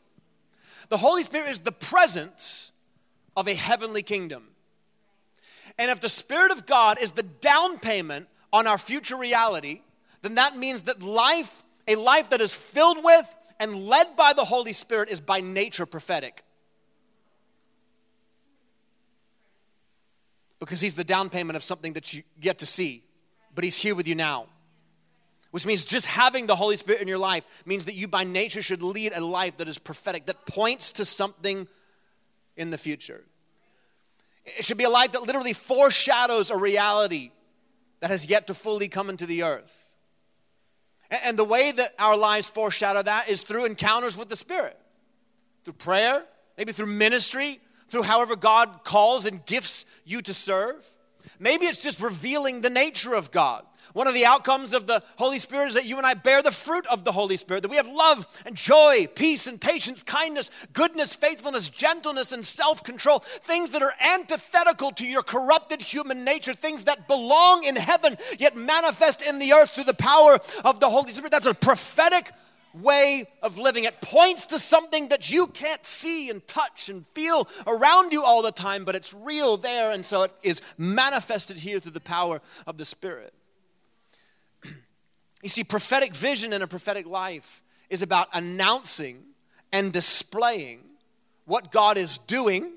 The 0.90 0.98
Holy 0.98 1.22
Spirit 1.22 1.52
is 1.52 1.60
the 1.60 1.72
presence 1.72 2.72
of 3.38 3.48
a 3.48 3.54
heavenly 3.54 4.02
kingdom. 4.02 4.46
And 5.78 5.92
if 5.92 6.02
the 6.02 6.10
Spirit 6.10 6.52
of 6.52 6.66
God 6.66 6.98
is 7.00 7.12
the 7.12 7.22
down 7.22 7.78
payment 7.78 8.28
on 8.52 8.68
our 8.68 8.78
future 8.78 9.18
reality, 9.18 9.82
then 10.22 10.36
that 10.36 10.58
means 10.58 10.84
that 10.84 11.02
life, 11.02 11.64
a 11.88 11.96
life 11.96 12.30
that 12.32 12.42
is 12.42 12.54
filled 12.54 13.04
with 13.04 13.38
and 13.60 13.88
led 13.88 14.16
by 14.16 14.34
the 14.34 14.46
Holy 14.46 14.74
Spirit, 14.74 15.10
is 15.10 15.22
by 15.22 15.42
nature 15.42 15.86
prophetic. 15.86 16.44
Because 20.60 20.82
He's 20.82 20.96
the 20.96 21.04
down 21.04 21.30
payment 21.30 21.56
of 21.56 21.64
something 21.64 21.94
that 21.94 22.14
you 22.14 22.24
get 22.40 22.60
to 22.60 22.66
see, 22.66 23.04
but 23.56 23.64
He's 23.64 23.78
here 23.78 23.96
with 23.96 24.08
you 24.08 24.16
now. 24.16 24.48
Which 25.52 25.66
means 25.66 25.84
just 25.84 26.06
having 26.06 26.46
the 26.46 26.56
Holy 26.56 26.78
Spirit 26.78 27.02
in 27.02 27.08
your 27.08 27.18
life 27.18 27.44
means 27.66 27.86
that 27.86 27.96
you 27.96 28.08
by 28.08 28.24
nature 28.24 28.62
should 28.62 28.84
lead 28.84 29.14
a 29.16 29.26
life 29.26 29.58
that 29.58 29.68
is 29.68 29.80
prophetic, 29.80 30.28
that 30.28 30.46
points 30.46 30.92
to 30.94 31.06
something 31.06 31.68
in 32.56 32.70
the 32.70 32.78
future. 32.78 33.24
It 34.46 34.66
should 34.66 34.78
be 34.78 34.84
a 34.84 34.90
life 34.90 35.14
that 35.14 35.24
literally 35.24 35.54
foreshadows 35.54 36.52
a 36.52 36.58
reality 36.58 37.32
that 38.00 38.10
has 38.10 38.28
yet 38.28 38.48
to 38.48 38.54
fully 38.54 38.88
come 38.88 39.10
into 39.10 39.26
the 39.26 39.44
earth. 39.44 39.96
And 41.10 41.38
the 41.38 41.44
way 41.44 41.72
that 41.72 41.96
our 41.98 42.16
lives 42.16 42.50
foreshadow 42.50 43.02
that 43.02 43.30
is 43.30 43.44
through 43.44 43.66
encounters 43.66 44.16
with 44.16 44.30
the 44.30 44.36
Spirit, 44.36 44.78
through 45.64 45.74
prayer, 45.74 46.24
maybe 46.58 46.72
through 46.72 46.88
ministry, 46.88 47.60
through 47.90 48.04
however 48.04 48.36
God 48.36 48.84
calls 48.84 49.26
and 49.26 49.46
gifts 49.46 49.86
you 50.06 50.22
to 50.22 50.34
serve. 50.34 50.86
Maybe 51.40 51.66
it's 51.66 51.82
just 51.82 52.02
revealing 52.02 52.62
the 52.62 52.70
nature 52.70 53.16
of 53.16 53.32
God. 53.32 53.66
One 53.94 54.08
of 54.08 54.14
the 54.14 54.26
outcomes 54.26 54.74
of 54.74 54.88
the 54.88 55.04
Holy 55.18 55.40
Spirit 55.40 55.70
is 55.70 55.74
that 55.76 55.86
you 55.86 55.98
and 55.98 56.06
I 56.06 56.14
bear 56.14 56.42
the 56.42 56.52
fruit 56.52 56.86
of 56.88 57.04
the 57.04 57.12
Holy 57.12 57.38
Spirit, 57.38 57.62
that 57.64 57.72
we 57.72 57.78
have 57.78 57.88
love 57.88 58.28
and 58.46 58.56
joy, 58.56 59.08
peace 59.16 59.48
and 59.48 59.60
patience, 59.60 60.04
kindness, 60.04 60.52
goodness, 60.74 61.16
faithfulness, 61.16 61.70
gentleness, 61.70 62.32
and 62.32 62.46
self 62.46 62.84
control. 62.84 63.20
Things 63.20 63.72
that 63.72 63.82
are 63.82 63.94
antithetical 64.00 64.92
to 64.92 65.06
your 65.06 65.24
corrupted 65.24 65.82
human 65.82 66.24
nature, 66.24 66.54
things 66.54 66.84
that 66.86 67.08
belong 67.08 67.64
in 67.64 67.76
heaven 67.76 68.16
yet 68.38 68.56
manifest 68.56 69.22
in 69.22 69.40
the 69.40 69.54
earth 69.54 69.72
through 69.72 69.86
the 69.86 69.94
power 69.94 70.40
of 70.64 70.80
the 70.80 70.90
Holy 70.90 71.12
Spirit. 71.14 71.32
That's 71.32 71.48
a 71.48 71.54
prophetic 71.54 72.32
way 72.74 73.26
of 73.42 73.58
living. 73.58 73.84
It 73.84 74.02
points 74.02 74.46
to 74.48 74.60
something 74.60 75.10
that 75.10 75.32
you 75.32 75.48
can't 75.48 75.86
see 75.86 76.30
and 76.30 76.46
touch 76.48 76.90
and 76.90 77.06
feel 77.14 77.48
around 77.66 78.14
you 78.14 78.24
all 78.24 78.42
the 78.42 78.52
time, 78.52 78.86
but 78.86 78.96
it's 78.96 79.14
real 79.14 79.58
there, 79.58 79.92
and 79.92 80.06
so 80.06 80.24
it 80.24 80.32
is 80.44 80.62
manifested 80.78 81.58
here 81.58 81.80
through 81.80 81.94
the 81.94 82.00
power 82.00 82.42
of 82.68 82.78
the 82.78 82.86
Spirit. 82.86 83.34
You 85.42 85.50
see, 85.50 85.64
prophetic 85.64 86.14
vision 86.14 86.54
in 86.54 86.62
a 86.62 86.68
prophetic 86.68 87.08
life 87.08 87.64
is 87.90 88.02
about 88.02 88.28
announcing 88.34 89.24
and 89.72 89.92
displaying 89.92 90.82
what 91.46 91.72
God 91.72 91.98
is 91.98 92.18
doing 92.18 92.74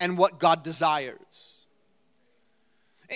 and 0.00 0.18
what 0.18 0.38
God 0.38 0.62
desires. 0.62 1.66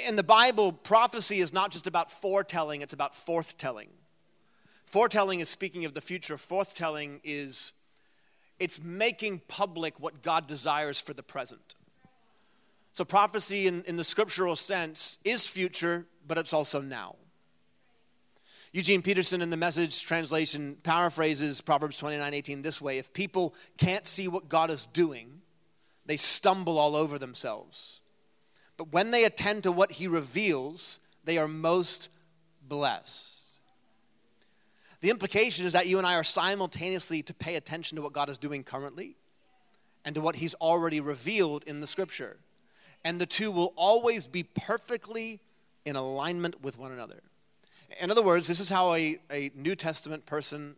In 0.07 0.17
the 0.17 0.23
Bible, 0.23 0.73
prophecy 0.73 1.41
is 1.41 1.53
not 1.53 1.73
just 1.73 1.87
about 1.87 2.11
foretelling, 2.11 2.81
it's 2.81 2.93
about 2.93 3.15
forthtelling. 3.15 3.89
Foretelling 4.87 5.41
is 5.41 5.49
speaking 5.49 5.85
of 5.85 5.95
the 5.95 6.01
future, 6.01 6.37
forthtelling 6.37 7.21
is 7.25 7.73
it's 8.59 8.83
making 8.83 9.41
public 9.49 9.99
what 9.99 10.23
God 10.23 10.47
desires 10.47 11.01
for 11.01 11.15
the 11.15 11.23
present. 11.23 11.75
So 12.93 13.05
prophecy 13.05 13.67
in, 13.67 13.83
in 13.85 13.97
the 13.97 14.05
scriptural 14.05 14.55
sense 14.55 15.19
is 15.25 15.49
future, 15.49 16.07
but 16.27 16.37
it's 16.37 16.53
also 16.53 16.81
now. 16.81 17.17
Eugene 18.73 19.03
Peterson 19.03 19.43
in 19.43 19.51
the 19.51 19.57
message 19.57 20.05
translation 20.05 20.77
paraphrases 20.85 21.61
Proverbs 21.61 21.97
29 21.99 22.33
18 22.33 22.63
this 22.63 22.81
way 22.81 22.99
If 22.99 23.13
people 23.13 23.55
can't 23.79 24.07
see 24.07 24.29
what 24.29 24.49
God 24.49 24.71
is 24.71 24.87
doing, 24.87 25.41
they 26.07 26.17
stumble 26.17 26.79
all 26.79 26.95
over 26.95 27.19
themselves. 27.19 28.03
But 28.77 28.93
when 28.93 29.11
they 29.11 29.25
attend 29.25 29.65
to 29.65 29.73
what 29.73 29.93
he 29.93 30.07
reveals, 30.07 31.01
they 31.25 31.37
are 31.37 31.49
most 31.49 32.09
blessed. 32.67 33.45
The 35.01 35.11
implication 35.11 35.67
is 35.67 35.73
that 35.73 35.87
you 35.87 35.99
and 35.99 36.07
I 36.07 36.15
are 36.15 36.25
simultaneously 36.25 37.23
to 37.25 37.35
pay 37.35 37.57
attention 37.57 37.97
to 37.97 38.03
what 38.03 38.13
God 38.13 38.29
is 38.29 38.39
doing 38.39 38.63
currently 38.63 39.17
and 40.05 40.15
to 40.15 40.21
what 40.21 40.37
he's 40.37 40.55
already 40.55 41.01
revealed 41.01 41.65
in 41.65 41.81
the 41.81 41.87
scripture. 41.87 42.37
And 43.05 43.21
the 43.21 43.27
two 43.27 43.51
will 43.51 43.73
always 43.77 44.27
be 44.27 44.43
perfectly 44.43 45.41
in 45.85 45.97
alignment 45.97 46.63
with 46.63 46.79
one 46.79 46.93
another. 46.93 47.23
In 47.99 48.11
other 48.11 48.23
words, 48.23 48.47
this 48.47 48.61
is 48.61 48.69
how 48.69 48.95
a, 48.95 49.19
a 49.31 49.51
New 49.55 49.75
Testament 49.75 50.27
person, 50.27 50.77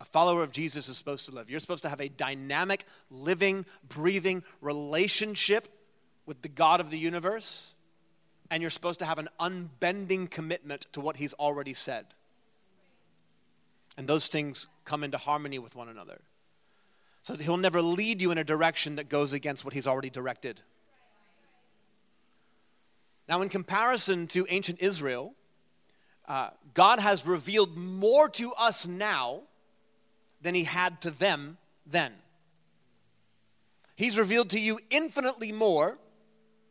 a 0.00 0.04
follower 0.04 0.42
of 0.42 0.52
Jesus, 0.52 0.88
is 0.88 0.96
supposed 0.96 1.26
to 1.26 1.34
live. 1.34 1.50
You're 1.50 1.60
supposed 1.60 1.82
to 1.82 1.88
have 1.88 2.00
a 2.00 2.08
dynamic, 2.08 2.84
living, 3.10 3.66
breathing 3.88 4.44
relationship 4.60 5.68
with 6.24 6.42
the 6.42 6.48
God 6.48 6.80
of 6.80 6.90
the 6.90 6.98
universe, 6.98 7.74
and 8.50 8.60
you're 8.60 8.70
supposed 8.70 9.00
to 9.00 9.04
have 9.04 9.18
an 9.18 9.28
unbending 9.40 10.28
commitment 10.28 10.86
to 10.92 11.00
what 11.00 11.16
He's 11.16 11.34
already 11.34 11.74
said. 11.74 12.06
And 13.96 14.06
those 14.06 14.28
things 14.28 14.68
come 14.84 15.02
into 15.02 15.18
harmony 15.18 15.58
with 15.58 15.74
one 15.74 15.88
another. 15.88 16.20
So 17.22 17.34
that 17.34 17.42
He'll 17.42 17.56
never 17.56 17.82
lead 17.82 18.22
you 18.22 18.30
in 18.30 18.38
a 18.38 18.44
direction 18.44 18.96
that 18.96 19.08
goes 19.08 19.32
against 19.32 19.64
what 19.64 19.74
He's 19.74 19.86
already 19.86 20.10
directed. 20.10 20.60
Now, 23.28 23.42
in 23.42 23.48
comparison 23.48 24.26
to 24.28 24.46
ancient 24.48 24.80
Israel, 24.80 25.34
uh, 26.28 26.50
God 26.74 27.00
has 27.00 27.26
revealed 27.26 27.76
more 27.76 28.28
to 28.30 28.52
us 28.54 28.86
now 28.86 29.42
than 30.40 30.54
he 30.54 30.64
had 30.64 31.00
to 31.02 31.10
them 31.10 31.58
then. 31.86 32.12
He's 33.96 34.18
revealed 34.18 34.50
to 34.50 34.60
you 34.60 34.80
infinitely 34.90 35.52
more 35.52 35.98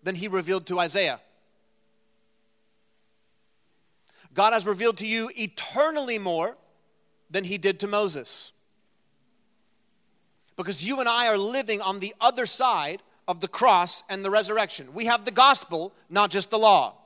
than 0.04 0.16
he 0.16 0.28
revealed 0.28 0.66
to 0.68 0.80
Isaiah. 0.80 1.20
God 4.34 4.54
has 4.54 4.66
revealed 4.66 4.98
to 4.98 5.08
you 5.08 5.30
eternally 5.36 6.18
more 6.18 6.58
than 7.30 7.44
he 7.44 7.58
did 7.58 7.80
to 7.82 7.88
Moses. 7.88 8.54
Because 10.56 10.86
you 10.86 11.00
and 11.00 11.10
I 11.10 11.28
are 11.28 11.38
living 11.38 11.82
on 11.82 12.00
the 12.00 12.16
other 12.20 12.46
side 12.46 13.02
of 13.28 13.42
the 13.42 13.48
cross 13.48 14.04
and 14.10 14.24
the 14.24 14.30
resurrection. 14.30 14.94
We 14.94 15.06
have 15.06 15.26
the 15.26 15.32
gospel, 15.32 15.94
not 16.10 16.32
just 16.32 16.50
the 16.50 16.60
law 16.60 17.01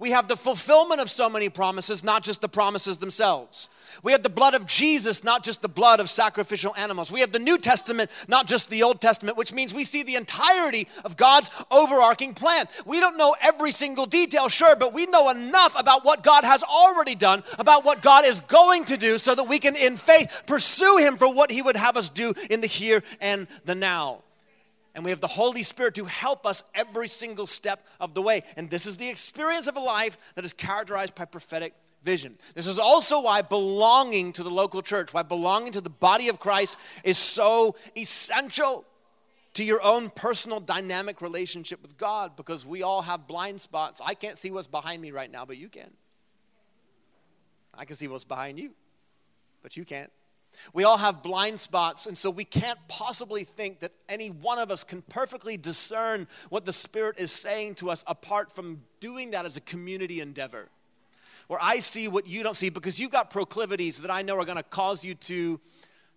we 0.00 0.12
have 0.12 0.28
the 0.28 0.36
fulfillment 0.36 1.00
of 1.00 1.10
so 1.10 1.28
many 1.28 1.50
promises, 1.50 2.02
not 2.02 2.24
just 2.24 2.40
the 2.40 2.48
promises 2.48 2.98
themselves. 2.98 3.68
We 4.02 4.12
have 4.12 4.22
the 4.22 4.30
blood 4.30 4.54
of 4.54 4.66
Jesus, 4.66 5.22
not 5.22 5.44
just 5.44 5.60
the 5.60 5.68
blood 5.68 6.00
of 6.00 6.08
sacrificial 6.08 6.74
animals. 6.74 7.12
We 7.12 7.20
have 7.20 7.32
the 7.32 7.38
New 7.38 7.58
Testament, 7.58 8.10
not 8.26 8.46
just 8.46 8.70
the 8.70 8.82
Old 8.82 9.02
Testament, 9.02 9.36
which 9.36 9.52
means 9.52 9.74
we 9.74 9.84
see 9.84 10.02
the 10.02 10.16
entirety 10.16 10.88
of 11.04 11.18
God's 11.18 11.50
overarching 11.70 12.32
plan. 12.32 12.64
We 12.86 12.98
don't 12.98 13.18
know 13.18 13.36
every 13.42 13.72
single 13.72 14.06
detail, 14.06 14.48
sure, 14.48 14.74
but 14.74 14.94
we 14.94 15.04
know 15.04 15.28
enough 15.28 15.78
about 15.78 16.04
what 16.04 16.22
God 16.22 16.44
has 16.44 16.62
already 16.62 17.14
done, 17.14 17.42
about 17.58 17.84
what 17.84 18.00
God 18.00 18.24
is 18.24 18.40
going 18.40 18.86
to 18.86 18.96
do, 18.96 19.18
so 19.18 19.34
that 19.34 19.44
we 19.44 19.58
can, 19.58 19.76
in 19.76 19.98
faith, 19.98 20.44
pursue 20.46 20.96
Him 20.98 21.18
for 21.18 21.32
what 21.32 21.50
He 21.50 21.60
would 21.60 21.76
have 21.76 21.98
us 21.98 22.08
do 22.08 22.32
in 22.48 22.62
the 22.62 22.66
here 22.66 23.02
and 23.20 23.46
the 23.66 23.74
now 23.74 24.22
and 25.00 25.04
we 25.06 25.12
have 25.12 25.22
the 25.22 25.28
Holy 25.28 25.62
Spirit 25.62 25.94
to 25.94 26.04
help 26.04 26.44
us 26.44 26.62
every 26.74 27.08
single 27.08 27.46
step 27.46 27.86
of 28.00 28.12
the 28.12 28.20
way. 28.20 28.42
And 28.58 28.68
this 28.68 28.84
is 28.84 28.98
the 28.98 29.08
experience 29.08 29.66
of 29.66 29.74
a 29.74 29.80
life 29.80 30.34
that 30.34 30.44
is 30.44 30.52
characterized 30.52 31.14
by 31.14 31.24
prophetic 31.24 31.72
vision. 32.02 32.36
This 32.54 32.66
is 32.66 32.78
also 32.78 33.22
why 33.22 33.40
belonging 33.40 34.34
to 34.34 34.42
the 34.42 34.50
local 34.50 34.82
church, 34.82 35.14
why 35.14 35.22
belonging 35.22 35.72
to 35.72 35.80
the 35.80 35.88
body 35.88 36.28
of 36.28 36.38
Christ 36.38 36.78
is 37.02 37.16
so 37.16 37.76
essential. 37.96 38.84
to 39.54 39.64
your 39.64 39.82
own 39.82 40.10
personal 40.10 40.60
dynamic 40.60 41.22
relationship 41.22 41.80
with 41.80 41.96
God 41.96 42.36
because 42.36 42.66
we 42.66 42.82
all 42.82 43.00
have 43.00 43.26
blind 43.26 43.62
spots. 43.62 44.02
I 44.04 44.12
can't 44.12 44.36
see 44.36 44.50
what's 44.50 44.68
behind 44.68 45.00
me 45.00 45.12
right 45.12 45.32
now, 45.32 45.46
but 45.46 45.56
you 45.56 45.70
can. 45.70 45.90
I 47.72 47.86
can 47.86 47.96
see 47.96 48.06
what's 48.06 48.24
behind 48.24 48.58
you, 48.58 48.72
but 49.62 49.78
you 49.78 49.86
can't. 49.86 50.12
We 50.72 50.84
all 50.84 50.98
have 50.98 51.22
blind 51.22 51.60
spots, 51.60 52.06
and 52.06 52.16
so 52.16 52.30
we 52.30 52.44
can't 52.44 52.78
possibly 52.88 53.44
think 53.44 53.80
that 53.80 53.92
any 54.08 54.30
one 54.30 54.58
of 54.58 54.70
us 54.70 54.84
can 54.84 55.02
perfectly 55.02 55.56
discern 55.56 56.26
what 56.48 56.64
the 56.64 56.72
Spirit 56.72 57.16
is 57.18 57.32
saying 57.32 57.76
to 57.76 57.90
us 57.90 58.04
apart 58.06 58.54
from 58.54 58.82
doing 59.00 59.30
that 59.32 59.46
as 59.46 59.56
a 59.56 59.60
community 59.60 60.20
endeavor. 60.20 60.68
Where 61.48 61.60
I 61.60 61.80
see 61.80 62.06
what 62.06 62.26
you 62.26 62.42
don't 62.42 62.54
see 62.54 62.68
because 62.68 63.00
you've 63.00 63.10
got 63.10 63.30
proclivities 63.30 64.02
that 64.02 64.10
I 64.10 64.22
know 64.22 64.36
are 64.36 64.44
going 64.44 64.56
to 64.56 64.62
cause 64.62 65.04
you 65.04 65.14
to 65.14 65.60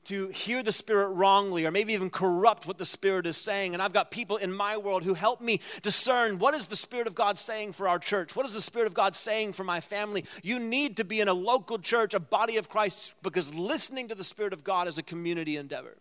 to 0.06 0.28
hear 0.30 0.62
the 0.62 0.72
Spirit 0.72 1.10
wrongly 1.10 1.66
or 1.66 1.72
maybe 1.72 1.94
even 1.94 2.10
corrupt 2.10 2.68
what 2.68 2.78
the 2.78 2.86
Spirit 2.86 3.26
is 3.26 3.38
saying. 3.38 3.74
And 3.74 3.82
I've 3.82 3.94
got 3.94 4.12
people 4.12 4.38
in 4.38 4.52
my 4.52 4.78
world 4.78 5.04
who 5.04 5.14
help 5.14 5.42
me 5.42 5.62
discern 5.82 6.40
what 6.40 6.54
is 6.54 6.66
the 6.66 6.76
Spirit 6.76 7.08
of 7.08 7.16
God 7.16 7.40
saying 7.40 7.74
for 7.74 7.88
our 7.88 8.00
church? 8.00 8.36
What 8.36 8.46
is 8.46 8.54
the 8.54 8.62
Spirit 8.62 8.88
of 8.88 8.94
God 8.94 9.16
saying 9.16 9.54
for 9.54 9.64
my 9.64 9.80
family? 9.80 10.26
You 10.44 10.60
need 10.60 10.98
to 10.98 11.06
be 11.06 11.22
in 11.22 11.28
a 11.28 11.34
local 11.34 11.80
church, 11.80 12.14
a 12.14 12.20
body 12.20 12.58
of 12.58 12.70
Christ, 12.70 13.16
because 13.24 13.54
listening 13.54 14.10
to 14.10 14.16
the 14.16 14.24
Spirit 14.24 14.54
of 14.54 14.64
God 14.64 14.88
is 14.88 14.98
a 14.98 15.04
community 15.04 15.58
endeavor. 15.58 15.98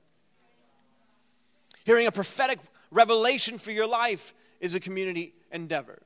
Hearing 1.85 2.07
a 2.07 2.13
prophetic 2.13 2.59
revelation 2.91 3.59
for 3.59 3.71
your 3.71 3.89
life 3.89 4.35
is 4.61 4.75
a 4.75 4.81
community 4.81 5.35
endeavor. 5.51 6.03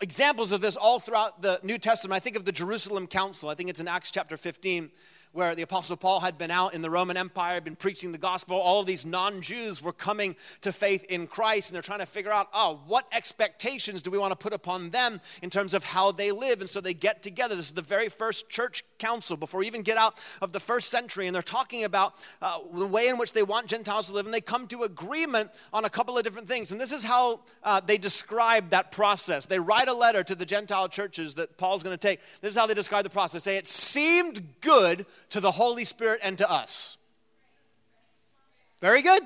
Examples 0.00 0.52
of 0.52 0.60
this 0.60 0.76
all 0.76 0.98
throughout 0.98 1.42
the 1.42 1.58
New 1.62 1.78
Testament. 1.78 2.16
I 2.16 2.20
think 2.20 2.36
of 2.36 2.44
the 2.44 2.52
Jerusalem 2.52 3.06
Council. 3.06 3.48
I 3.48 3.54
think 3.54 3.70
it's 3.70 3.80
in 3.80 3.88
Acts 3.88 4.10
chapter 4.10 4.36
15 4.36 4.90
where 5.32 5.54
the 5.54 5.62
Apostle 5.62 5.96
Paul 5.96 6.20
had 6.20 6.38
been 6.38 6.50
out 6.50 6.74
in 6.74 6.82
the 6.82 6.90
Roman 6.90 7.16
Empire, 7.16 7.60
been 7.60 7.76
preaching 7.76 8.12
the 8.12 8.18
gospel. 8.18 8.56
All 8.56 8.80
of 8.80 8.86
these 8.86 9.04
non 9.04 9.40
Jews 9.40 9.82
were 9.82 9.92
coming 9.92 10.36
to 10.62 10.72
faith 10.72 11.04
in 11.04 11.26
Christ, 11.26 11.70
and 11.70 11.74
they're 11.74 11.82
trying 11.82 12.00
to 12.00 12.06
figure 12.06 12.32
out, 12.32 12.48
oh, 12.54 12.80
what 12.86 13.06
expectations 13.12 14.02
do 14.02 14.10
we 14.10 14.18
want 14.18 14.32
to 14.32 14.36
put 14.36 14.52
upon 14.52 14.90
them 14.90 15.20
in 15.42 15.50
terms 15.50 15.74
of 15.74 15.84
how 15.84 16.12
they 16.12 16.32
live? 16.32 16.60
And 16.60 16.70
so 16.70 16.80
they 16.80 16.94
get 16.94 17.22
together. 17.22 17.54
This 17.54 17.66
is 17.66 17.72
the 17.72 17.82
very 17.82 18.08
first 18.08 18.48
church 18.48 18.84
council 18.98 19.36
before 19.36 19.60
we 19.60 19.66
even 19.66 19.82
get 19.82 19.96
out 19.96 20.18
of 20.40 20.52
the 20.52 20.60
first 20.60 20.90
century, 20.90 21.26
and 21.26 21.34
they're 21.34 21.42
talking 21.42 21.84
about 21.84 22.14
uh, 22.40 22.58
the 22.74 22.86
way 22.86 23.08
in 23.08 23.18
which 23.18 23.32
they 23.32 23.42
want 23.42 23.66
Gentiles 23.66 24.08
to 24.08 24.14
live, 24.14 24.26
and 24.26 24.34
they 24.34 24.40
come 24.40 24.66
to 24.68 24.82
agreement 24.82 25.50
on 25.72 25.84
a 25.84 25.90
couple 25.90 26.16
of 26.16 26.24
different 26.24 26.48
things. 26.48 26.72
And 26.72 26.80
this 26.80 26.92
is 26.92 27.04
how 27.04 27.40
uh, 27.62 27.80
they 27.80 27.98
describe 27.98 28.70
that 28.70 28.92
process. 28.92 29.46
They 29.46 29.58
write 29.58 29.88
a 29.88 29.94
letter 29.94 30.22
to 30.24 30.34
the 30.34 30.46
Gentile 30.46 30.88
churches 30.88 31.34
that 31.34 31.56
Paul's 31.56 31.82
going 31.82 31.94
to 31.94 32.00
take. 32.00 32.20
This 32.40 32.52
is 32.52 32.56
how 32.56 32.66
they 32.66 32.74
describe 32.74 33.04
the 33.04 33.10
process. 33.10 33.44
They 33.44 33.52
say, 33.52 33.58
It 33.58 33.68
seemed 33.68 34.60
good 34.60 35.06
to 35.30 35.40
the 35.40 35.50
Holy 35.50 35.84
Spirit 35.84 36.20
and 36.22 36.38
to 36.38 36.50
us. 36.50 36.98
Very 38.80 39.02
good. 39.02 39.22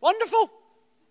Wonderful. 0.00 0.50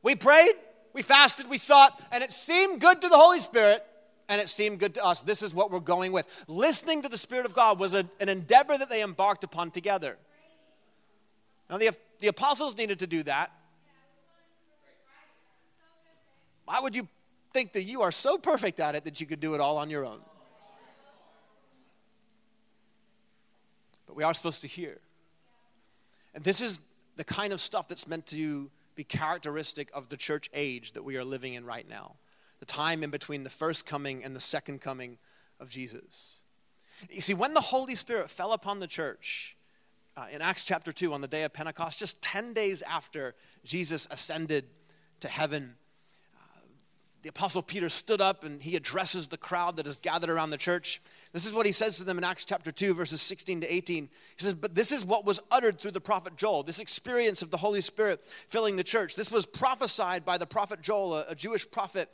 We 0.03 0.15
prayed, 0.15 0.53
we 0.93 1.01
fasted, 1.01 1.49
we 1.49 1.57
sought, 1.57 2.01
and 2.11 2.23
it 2.23 2.31
seemed 2.31 2.79
good 2.79 3.01
to 3.01 3.09
the 3.09 3.17
Holy 3.17 3.39
Spirit 3.39 3.83
and 4.29 4.41
it 4.41 4.49
seemed 4.49 4.79
good 4.79 4.93
to 4.95 5.03
us. 5.03 5.21
This 5.21 5.41
is 5.41 5.53
what 5.53 5.71
we're 5.71 5.79
going 5.79 6.11
with. 6.11 6.27
Listening 6.47 7.01
to 7.01 7.09
the 7.09 7.17
Spirit 7.17 7.45
of 7.45 7.53
God 7.53 7.79
was 7.79 7.93
a, 7.93 8.05
an 8.19 8.29
endeavor 8.29 8.77
that 8.77 8.89
they 8.89 9.01
embarked 9.01 9.43
upon 9.43 9.71
together. 9.71 10.17
Now, 11.69 11.77
the, 11.77 11.91
the 12.19 12.27
apostles 12.27 12.77
needed 12.77 12.99
to 12.99 13.07
do 13.07 13.23
that. 13.23 13.51
Why 16.65 16.79
would 16.81 16.95
you 16.95 17.07
think 17.53 17.73
that 17.73 17.83
you 17.83 18.01
are 18.01 18.11
so 18.11 18.37
perfect 18.37 18.79
at 18.79 18.95
it 18.95 19.05
that 19.05 19.21
you 19.21 19.27
could 19.27 19.39
do 19.39 19.53
it 19.53 19.61
all 19.61 19.77
on 19.77 19.89
your 19.89 20.05
own? 20.05 20.19
We 24.17 24.23
are 24.23 24.33
supposed 24.33 24.63
to 24.63 24.67
hear. 24.67 24.97
And 26.33 26.43
this 26.43 26.59
is 26.59 26.79
the 27.17 27.23
kind 27.23 27.53
of 27.53 27.61
stuff 27.61 27.87
that's 27.87 28.07
meant 28.07 28.25
to 28.27 28.71
be 28.95 29.03
characteristic 29.03 29.91
of 29.93 30.09
the 30.09 30.17
church 30.17 30.49
age 30.55 30.93
that 30.93 31.03
we 31.03 31.17
are 31.17 31.23
living 31.23 31.53
in 31.53 31.65
right 31.65 31.87
now 31.87 32.15
the 32.59 32.65
time 32.65 33.03
in 33.03 33.11
between 33.11 33.43
the 33.43 33.49
first 33.51 33.85
coming 33.85 34.23
and 34.23 34.35
the 34.35 34.39
second 34.39 34.81
coming 34.81 35.19
of 35.59 35.69
Jesus. 35.69 36.41
You 37.11 37.21
see, 37.21 37.35
when 37.35 37.53
the 37.53 37.61
Holy 37.61 37.93
Spirit 37.93 38.31
fell 38.31 38.53
upon 38.53 38.79
the 38.79 38.87
church 38.87 39.55
uh, 40.15 40.25
in 40.31 40.41
Acts 40.41 40.63
chapter 40.63 40.91
2 40.91 41.13
on 41.13 41.21
the 41.21 41.27
day 41.27 41.43
of 41.43 41.53
Pentecost, 41.53 41.99
just 41.99 42.19
10 42.23 42.53
days 42.53 42.81
after 42.81 43.35
Jesus 43.63 44.07
ascended 44.09 44.65
to 45.19 45.27
heaven, 45.27 45.75
the 47.27 47.31
Apostle 47.31 47.61
Peter 47.61 47.89
stood 47.89 48.21
up 48.21 48.45
and 48.45 48.61
he 48.61 48.77
addresses 48.77 49.27
the 49.27 49.35
crowd 49.35 49.75
that 49.75 49.85
is 49.85 49.97
gathered 49.97 50.29
around 50.29 50.51
the 50.51 50.57
church. 50.57 51.01
This 51.33 51.45
is 51.45 51.51
what 51.51 51.65
he 51.65 51.73
says 51.73 51.97
to 51.97 52.05
them 52.05 52.17
in 52.17 52.23
Acts 52.23 52.45
chapter 52.45 52.71
2, 52.71 52.93
verses 52.93 53.21
16 53.21 53.59
to 53.59 53.73
18. 53.73 54.03
He 54.05 54.09
says, 54.37 54.53
But 54.53 54.75
this 54.75 54.93
is 54.93 55.03
what 55.03 55.25
was 55.25 55.41
uttered 55.51 55.77
through 55.77 55.91
the 55.91 55.99
prophet 55.99 56.37
Joel, 56.37 56.63
this 56.63 56.79
experience 56.79 57.41
of 57.41 57.51
the 57.51 57.57
Holy 57.57 57.81
Spirit 57.81 58.23
filling 58.23 58.77
the 58.77 58.83
church. 58.83 59.17
This 59.17 59.29
was 59.29 59.45
prophesied 59.45 60.23
by 60.23 60.37
the 60.37 60.45
prophet 60.45 60.81
Joel, 60.81 61.15
a, 61.15 61.25
a 61.31 61.35
Jewish 61.35 61.69
prophet. 61.69 62.09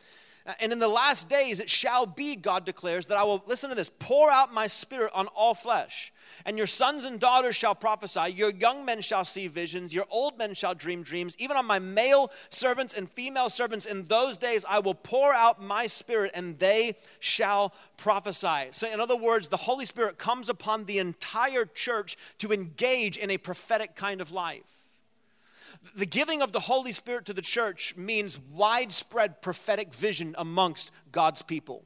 Uh, 0.46 0.54
and 0.60 0.72
in 0.72 0.80
the 0.80 0.88
last 0.88 1.30
days 1.30 1.60
it 1.60 1.70
shall 1.70 2.06
be, 2.06 2.36
God 2.36 2.66
declares, 2.66 3.08
that 3.08 3.18
I 3.18 3.24
will, 3.24 3.44
listen 3.48 3.70
to 3.70 3.76
this, 3.76 3.90
pour 3.90 4.30
out 4.30 4.54
my 4.54 4.68
spirit 4.68 5.12
on 5.14 5.28
all 5.28 5.54
flesh. 5.54 6.12
And 6.46 6.58
your 6.58 6.68
sons 6.68 7.06
and 7.06 7.20
daughters 7.20 7.56
shall 7.56 7.76
prophesy, 7.76 8.34
your 8.34 8.50
young 8.50 8.86
men 8.86 9.02
shall 9.02 9.26
see 9.26 9.48
visions, 9.48 9.94
your 9.94 10.06
old 10.10 10.38
men 10.38 10.54
shall 10.54 10.74
dream 10.74 11.04
dreams. 11.04 11.36
Even 11.38 11.58
on 11.58 11.66
my 11.66 11.80
male 11.80 12.32
servants 12.50 12.94
and 12.94 13.10
female 13.10 13.50
servants 13.50 13.86
in 13.86 14.04
those 14.06 14.38
days 14.38 14.66
I 14.68 14.80
will 14.80 14.96
pour 14.96 15.34
out 15.34 15.62
my 15.62 15.88
spirit, 15.88 16.32
and 16.34 16.60
they 16.60 16.96
shall 17.20 17.74
prophesy. 17.98 18.70
So, 18.72 18.92
in 18.92 19.00
other 19.00 19.18
words, 19.18 19.48
the 19.48 19.58
Holy 19.58 19.86
Spirit 19.86 20.18
comes 20.18 20.50
upon 20.50 20.86
the 20.86 21.00
entire 21.00 21.66
church 21.66 22.18
to 22.40 22.52
engage 22.52 23.18
in 23.18 23.30
a 23.30 23.38
prophetic 23.38 23.96
kind 23.96 24.22
of 24.22 24.32
life. 24.32 24.83
The 25.96 26.06
giving 26.06 26.42
of 26.42 26.52
the 26.52 26.62
Holy 26.62 26.92
Spirit 26.92 27.26
to 27.26 27.34
the 27.34 27.42
church 27.42 27.96
means 27.98 28.40
widespread 28.40 29.42
prophetic 29.42 29.94
vision 29.94 30.34
amongst 30.38 30.92
God's 31.12 31.42
people. 31.42 31.84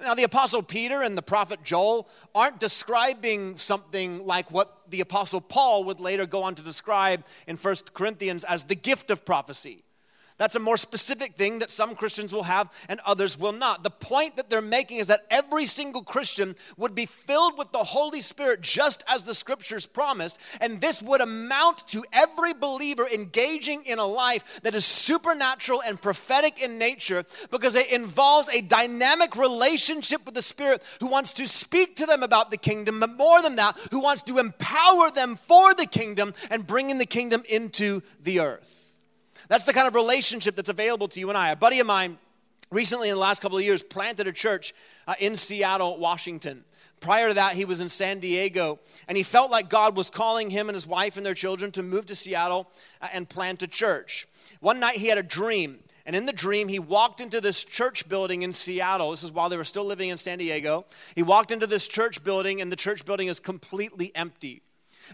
Now, 0.00 0.14
the 0.14 0.22
Apostle 0.22 0.62
Peter 0.62 1.02
and 1.02 1.18
the 1.18 1.22
prophet 1.22 1.64
Joel 1.64 2.08
aren't 2.34 2.60
describing 2.60 3.56
something 3.56 4.24
like 4.24 4.50
what 4.50 4.82
the 4.88 5.00
Apostle 5.00 5.40
Paul 5.40 5.84
would 5.84 6.00
later 6.00 6.26
go 6.26 6.42
on 6.42 6.54
to 6.54 6.62
describe 6.62 7.24
in 7.46 7.56
1 7.56 7.76
Corinthians 7.92 8.44
as 8.44 8.64
the 8.64 8.76
gift 8.76 9.10
of 9.10 9.24
prophecy. 9.24 9.82
That's 10.40 10.56
a 10.56 10.58
more 10.58 10.78
specific 10.78 11.34
thing 11.34 11.58
that 11.58 11.70
some 11.70 11.94
Christians 11.94 12.32
will 12.32 12.44
have 12.44 12.72
and 12.88 12.98
others 13.04 13.38
will 13.38 13.52
not. 13.52 13.82
The 13.82 13.90
point 13.90 14.36
that 14.36 14.48
they're 14.48 14.62
making 14.62 14.96
is 14.96 15.08
that 15.08 15.26
every 15.30 15.66
single 15.66 16.02
Christian 16.02 16.56
would 16.78 16.94
be 16.94 17.04
filled 17.04 17.58
with 17.58 17.72
the 17.72 17.84
Holy 17.84 18.22
Spirit 18.22 18.62
just 18.62 19.04
as 19.06 19.24
the 19.24 19.34
scriptures 19.34 19.84
promised, 19.84 20.40
and 20.62 20.80
this 20.80 21.02
would 21.02 21.20
amount 21.20 21.86
to 21.88 22.06
every 22.10 22.54
believer 22.54 23.06
engaging 23.06 23.82
in 23.84 23.98
a 23.98 24.06
life 24.06 24.62
that 24.62 24.74
is 24.74 24.86
supernatural 24.86 25.82
and 25.82 26.00
prophetic 26.00 26.58
in 26.58 26.78
nature 26.78 27.22
because 27.50 27.74
it 27.74 27.92
involves 27.92 28.48
a 28.48 28.62
dynamic 28.62 29.36
relationship 29.36 30.24
with 30.24 30.32
the 30.32 30.40
Spirit 30.40 30.82
who 31.00 31.06
wants 31.08 31.34
to 31.34 31.46
speak 31.46 31.96
to 31.96 32.06
them 32.06 32.22
about 32.22 32.50
the 32.50 32.56
kingdom, 32.56 32.98
but 32.98 33.14
more 33.14 33.42
than 33.42 33.56
that, 33.56 33.76
who 33.90 34.00
wants 34.00 34.22
to 34.22 34.38
empower 34.38 35.10
them 35.10 35.36
for 35.36 35.74
the 35.74 35.86
kingdom 35.86 36.32
and 36.50 36.66
bringing 36.66 36.96
the 36.96 37.04
kingdom 37.04 37.42
into 37.46 38.00
the 38.22 38.40
earth. 38.40 38.79
That's 39.50 39.64
the 39.64 39.72
kind 39.72 39.88
of 39.88 39.96
relationship 39.96 40.54
that's 40.54 40.68
available 40.68 41.08
to 41.08 41.18
you 41.18 41.28
and 41.28 41.36
I. 41.36 41.50
A 41.50 41.56
buddy 41.56 41.80
of 41.80 41.86
mine 41.88 42.18
recently, 42.70 43.08
in 43.08 43.16
the 43.16 43.20
last 43.20 43.42
couple 43.42 43.58
of 43.58 43.64
years, 43.64 43.82
planted 43.82 44.28
a 44.28 44.32
church 44.32 44.72
uh, 45.08 45.14
in 45.18 45.36
Seattle, 45.36 45.98
Washington. 45.98 46.62
Prior 47.00 47.26
to 47.26 47.34
that, 47.34 47.54
he 47.54 47.64
was 47.64 47.80
in 47.80 47.88
San 47.88 48.20
Diego, 48.20 48.78
and 49.08 49.16
he 49.16 49.24
felt 49.24 49.50
like 49.50 49.68
God 49.68 49.96
was 49.96 50.08
calling 50.08 50.50
him 50.50 50.68
and 50.68 50.76
his 50.76 50.86
wife 50.86 51.16
and 51.16 51.26
their 51.26 51.34
children 51.34 51.72
to 51.72 51.82
move 51.82 52.06
to 52.06 52.14
Seattle 52.14 52.70
uh, 53.02 53.08
and 53.12 53.28
plant 53.28 53.60
a 53.64 53.66
church. 53.66 54.28
One 54.60 54.78
night, 54.78 54.98
he 54.98 55.08
had 55.08 55.18
a 55.18 55.22
dream. 55.24 55.80
And 56.06 56.14
in 56.14 56.26
the 56.26 56.32
dream, 56.32 56.68
he 56.68 56.78
walked 56.78 57.20
into 57.20 57.40
this 57.40 57.64
church 57.64 58.08
building 58.08 58.42
in 58.42 58.52
Seattle. 58.52 59.10
This 59.10 59.24
is 59.24 59.32
while 59.32 59.48
they 59.48 59.56
were 59.56 59.64
still 59.64 59.84
living 59.84 60.10
in 60.10 60.18
San 60.18 60.38
Diego. 60.38 60.86
He 61.16 61.24
walked 61.24 61.50
into 61.50 61.66
this 61.66 61.88
church 61.88 62.22
building, 62.22 62.60
and 62.60 62.70
the 62.70 62.76
church 62.76 63.04
building 63.04 63.26
is 63.26 63.40
completely 63.40 64.12
empty. 64.14 64.62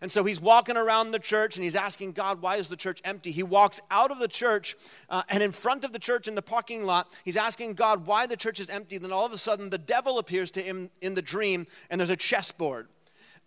And 0.02 0.10
so 0.10 0.24
he's 0.24 0.40
walking 0.40 0.76
around 0.76 1.10
the 1.10 1.18
church 1.18 1.56
and 1.56 1.64
he's 1.64 1.76
asking 1.76 2.12
God, 2.12 2.42
why 2.42 2.56
is 2.56 2.68
the 2.68 2.76
church 2.76 3.00
empty? 3.04 3.30
He 3.30 3.42
walks 3.42 3.80
out 3.90 4.10
of 4.10 4.18
the 4.18 4.28
church 4.28 4.76
uh, 5.08 5.22
and 5.28 5.42
in 5.42 5.52
front 5.52 5.84
of 5.84 5.92
the 5.92 5.98
church 5.98 6.28
in 6.28 6.34
the 6.34 6.42
parking 6.42 6.84
lot, 6.84 7.10
he's 7.24 7.36
asking 7.36 7.74
God 7.74 8.06
why 8.06 8.26
the 8.26 8.36
church 8.36 8.60
is 8.60 8.70
empty. 8.70 8.98
Then 8.98 9.12
all 9.12 9.26
of 9.26 9.32
a 9.32 9.38
sudden, 9.38 9.70
the 9.70 9.78
devil 9.78 10.18
appears 10.18 10.50
to 10.52 10.62
him 10.62 10.90
in 11.00 11.14
the 11.14 11.22
dream 11.22 11.66
and 11.90 12.00
there's 12.00 12.10
a 12.10 12.16
chessboard. 12.16 12.88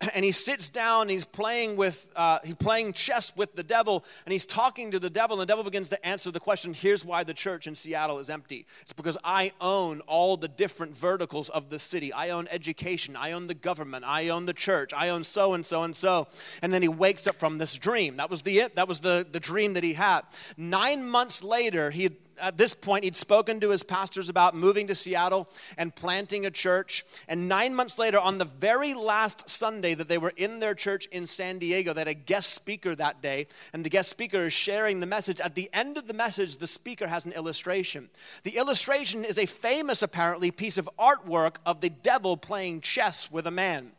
and 0.14 0.24
he 0.24 0.32
sits 0.32 0.68
down 0.68 1.08
he's 1.08 1.26
playing 1.26 1.76
with 1.76 2.10
uh, 2.16 2.38
he's 2.44 2.54
playing 2.54 2.92
chess 2.92 3.36
with 3.36 3.54
the 3.54 3.62
devil 3.62 4.04
and 4.24 4.32
he's 4.32 4.46
talking 4.46 4.90
to 4.90 4.98
the 4.98 5.10
devil 5.10 5.36
and 5.36 5.42
the 5.42 5.46
devil 5.46 5.64
begins 5.64 5.88
to 5.88 6.06
answer 6.06 6.30
the 6.30 6.40
question 6.40 6.74
here's 6.74 7.04
why 7.04 7.24
the 7.24 7.34
church 7.34 7.66
in 7.66 7.74
seattle 7.74 8.18
is 8.18 8.30
empty. 8.30 8.66
It's 8.82 8.92
because 8.92 9.16
i 9.24 9.52
own 9.60 10.00
all 10.02 10.36
the 10.36 10.48
different 10.48 10.96
verticals 10.96 11.48
of 11.50 11.70
the 11.70 11.78
city. 11.78 12.12
I 12.12 12.30
own 12.30 12.48
education 12.50 13.16
i 13.16 13.32
own 13.32 13.46
the 13.46 13.54
government 13.54 14.04
i 14.06 14.28
own 14.28 14.46
the 14.46 14.54
church 14.54 14.92
i 14.94 15.08
own 15.08 15.24
so 15.24 15.52
and 15.54 15.64
so 15.64 15.82
and 15.82 15.94
so. 15.94 16.28
And 16.62 16.72
then 16.72 16.82
he 16.82 16.88
wakes 16.88 17.26
up 17.26 17.36
from 17.36 17.58
this 17.58 17.74
dream. 17.76 18.16
That 18.16 18.30
was 18.30 18.42
the 18.42 18.60
it. 18.60 18.76
that 18.76 18.88
was 18.88 19.00
the, 19.00 19.26
the 19.30 19.40
dream 19.40 19.74
that 19.74 19.84
he 19.84 19.94
had. 19.94 20.22
Nine 20.56 21.08
months 21.08 21.42
later 21.42 21.90
he 21.90 22.10
at 22.40 22.56
this 22.56 22.74
point, 22.74 23.04
he'd 23.04 23.16
spoken 23.16 23.60
to 23.60 23.70
his 23.70 23.82
pastors 23.82 24.28
about 24.28 24.54
moving 24.54 24.86
to 24.88 24.94
Seattle 24.94 25.48
and 25.76 25.94
planting 25.94 26.46
a 26.46 26.50
church. 26.50 27.04
And 27.28 27.48
nine 27.48 27.74
months 27.74 27.98
later, 27.98 28.18
on 28.18 28.38
the 28.38 28.44
very 28.44 28.94
last 28.94 29.48
Sunday 29.48 29.94
that 29.94 30.08
they 30.08 30.18
were 30.18 30.32
in 30.36 30.60
their 30.60 30.74
church 30.74 31.06
in 31.06 31.26
San 31.26 31.58
Diego, 31.58 31.92
they 31.92 32.00
had 32.00 32.08
a 32.08 32.14
guest 32.14 32.52
speaker 32.54 32.94
that 32.94 33.22
day. 33.22 33.46
And 33.72 33.84
the 33.84 33.90
guest 33.90 34.10
speaker 34.10 34.46
is 34.46 34.52
sharing 34.52 35.00
the 35.00 35.06
message. 35.06 35.40
At 35.40 35.54
the 35.54 35.70
end 35.72 35.96
of 35.96 36.06
the 36.06 36.14
message, 36.14 36.56
the 36.56 36.66
speaker 36.66 37.06
has 37.06 37.26
an 37.26 37.32
illustration. 37.32 38.08
The 38.42 38.56
illustration 38.56 39.24
is 39.24 39.38
a 39.38 39.46
famous, 39.46 40.02
apparently, 40.02 40.50
piece 40.50 40.78
of 40.78 40.88
artwork 40.98 41.56
of 41.66 41.80
the 41.80 41.90
devil 41.90 42.36
playing 42.36 42.80
chess 42.80 43.30
with 43.30 43.46
a 43.46 43.50
man. 43.50 43.92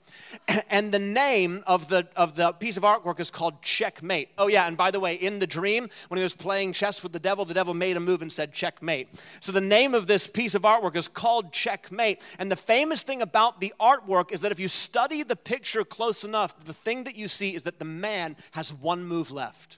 And 0.70 0.92
the 0.92 1.00
name 1.00 1.64
of 1.68 1.90
the, 1.90 2.08
of 2.16 2.36
the 2.36 2.54
piece 2.54 2.78
of 2.78 2.84
artwork 2.84 3.20
is 3.20 3.30
called 3.30 3.62
Checkmate. 3.62 4.30
Oh, 4.38 4.48
yeah, 4.48 4.68
and 4.68 4.78
by 4.78 4.90
the 4.90 5.00
way, 5.00 5.16
in 5.16 5.40
the 5.40 5.48
dream, 5.48 5.90
when 6.08 6.18
he 6.18 6.24
was 6.24 6.34
playing 6.34 6.74
chess 6.74 7.04
with 7.04 7.12
the 7.12 7.20
devil, 7.20 7.44
the 7.46 7.54
devil 7.54 7.74
made 7.74 7.98
a 7.98 8.00
move 8.00 8.22
and 8.22 8.32
said 8.32 8.54
Checkmate. 8.54 9.10
So 9.42 9.52
the 9.52 9.62
name 9.62 9.94
of 9.94 10.08
this 10.08 10.28
piece 10.28 10.56
of 10.56 10.62
artwork 10.64 10.96
is 10.96 11.08
called 11.08 11.52
Checkmate. 11.52 12.24
And 12.40 12.52
the 12.52 12.56
famous 12.56 13.02
thing 13.02 13.22
about 13.22 13.60
the 13.60 13.74
artwork 13.80 14.32
is 14.32 14.42
that 14.42 14.52
if 14.52 14.60
you 14.60 14.68
study 14.68 15.24
the 15.24 15.36
picture 15.36 15.84
close 15.84 16.24
enough, 16.24 16.58
the 16.64 16.74
thing 16.74 17.04
that 17.04 17.16
you 17.16 17.28
see 17.28 17.54
is 17.54 17.64
that 17.64 17.80
the 17.80 17.86
man 17.86 18.38
has 18.52 18.74
one 18.74 19.04
move 19.04 19.32
left 19.32 19.78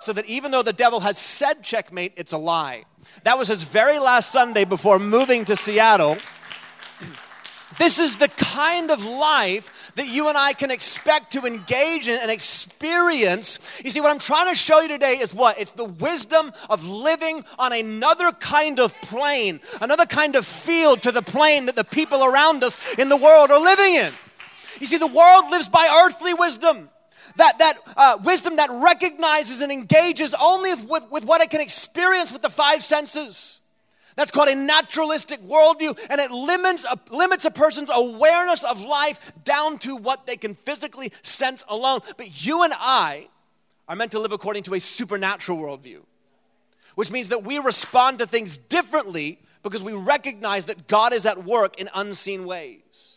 so 0.00 0.14
that 0.14 0.24
even 0.24 0.50
though 0.50 0.62
the 0.62 0.72
devil 0.72 1.00
has 1.00 1.18
said 1.18 1.62
checkmate, 1.62 2.14
it's 2.16 2.32
a 2.32 2.38
lie. 2.38 2.84
That 3.24 3.38
was 3.38 3.48
his 3.48 3.62
very 3.62 3.98
last 3.98 4.32
Sunday 4.32 4.64
before 4.64 4.98
moving 4.98 5.44
to 5.44 5.56
Seattle. 5.56 6.16
This 7.80 7.98
is 7.98 8.16
the 8.16 8.28
kind 8.28 8.90
of 8.90 9.06
life 9.06 9.92
that 9.94 10.06
you 10.06 10.28
and 10.28 10.36
I 10.36 10.52
can 10.52 10.70
expect 10.70 11.32
to 11.32 11.46
engage 11.46 12.08
in 12.08 12.20
and 12.20 12.30
experience. 12.30 13.58
You 13.82 13.90
see, 13.90 14.02
what 14.02 14.10
I'm 14.10 14.18
trying 14.18 14.50
to 14.50 14.54
show 14.54 14.82
you 14.82 14.88
today 14.88 15.14
is 15.14 15.34
what? 15.34 15.58
It's 15.58 15.70
the 15.70 15.86
wisdom 15.86 16.52
of 16.68 16.86
living 16.86 17.42
on 17.58 17.72
another 17.72 18.32
kind 18.32 18.80
of 18.80 18.94
plane, 19.00 19.60
another 19.80 20.04
kind 20.04 20.36
of 20.36 20.44
field 20.44 21.00
to 21.04 21.10
the 21.10 21.22
plane 21.22 21.64
that 21.64 21.74
the 21.74 21.84
people 21.84 22.22
around 22.22 22.62
us 22.62 22.76
in 22.98 23.08
the 23.08 23.16
world 23.16 23.50
are 23.50 23.62
living 23.62 23.94
in. 23.94 24.12
You 24.78 24.84
see, 24.84 24.98
the 24.98 25.06
world 25.06 25.50
lives 25.50 25.68
by 25.68 25.88
earthly 26.04 26.34
wisdom. 26.34 26.90
That, 27.36 27.60
that 27.60 27.78
uh, 27.96 28.18
wisdom 28.22 28.56
that 28.56 28.68
recognizes 28.70 29.62
and 29.62 29.72
engages 29.72 30.34
only 30.38 30.74
with, 30.74 31.10
with 31.10 31.24
what 31.24 31.40
it 31.40 31.48
can 31.48 31.62
experience 31.62 32.30
with 32.30 32.42
the 32.42 32.50
five 32.50 32.82
senses. 32.82 33.59
That's 34.20 34.32
called 34.32 34.50
a 34.50 34.54
naturalistic 34.54 35.40
worldview, 35.40 35.98
and 36.10 36.20
it 36.20 36.30
limits 36.30 36.84
a, 36.84 37.00
limits 37.10 37.46
a 37.46 37.50
person's 37.50 37.88
awareness 37.90 38.64
of 38.64 38.84
life 38.84 39.18
down 39.44 39.78
to 39.78 39.96
what 39.96 40.26
they 40.26 40.36
can 40.36 40.56
physically 40.56 41.10
sense 41.22 41.64
alone. 41.70 42.00
But 42.18 42.44
you 42.44 42.62
and 42.62 42.74
I 42.76 43.28
are 43.88 43.96
meant 43.96 44.12
to 44.12 44.18
live 44.18 44.32
according 44.32 44.64
to 44.64 44.74
a 44.74 44.78
supernatural 44.78 45.56
worldview, 45.56 46.02
which 46.96 47.10
means 47.10 47.30
that 47.30 47.44
we 47.44 47.56
respond 47.60 48.18
to 48.18 48.26
things 48.26 48.58
differently 48.58 49.38
because 49.62 49.82
we 49.82 49.94
recognize 49.94 50.66
that 50.66 50.86
God 50.86 51.14
is 51.14 51.24
at 51.24 51.42
work 51.44 51.80
in 51.80 51.88
unseen 51.94 52.44
ways. 52.44 53.09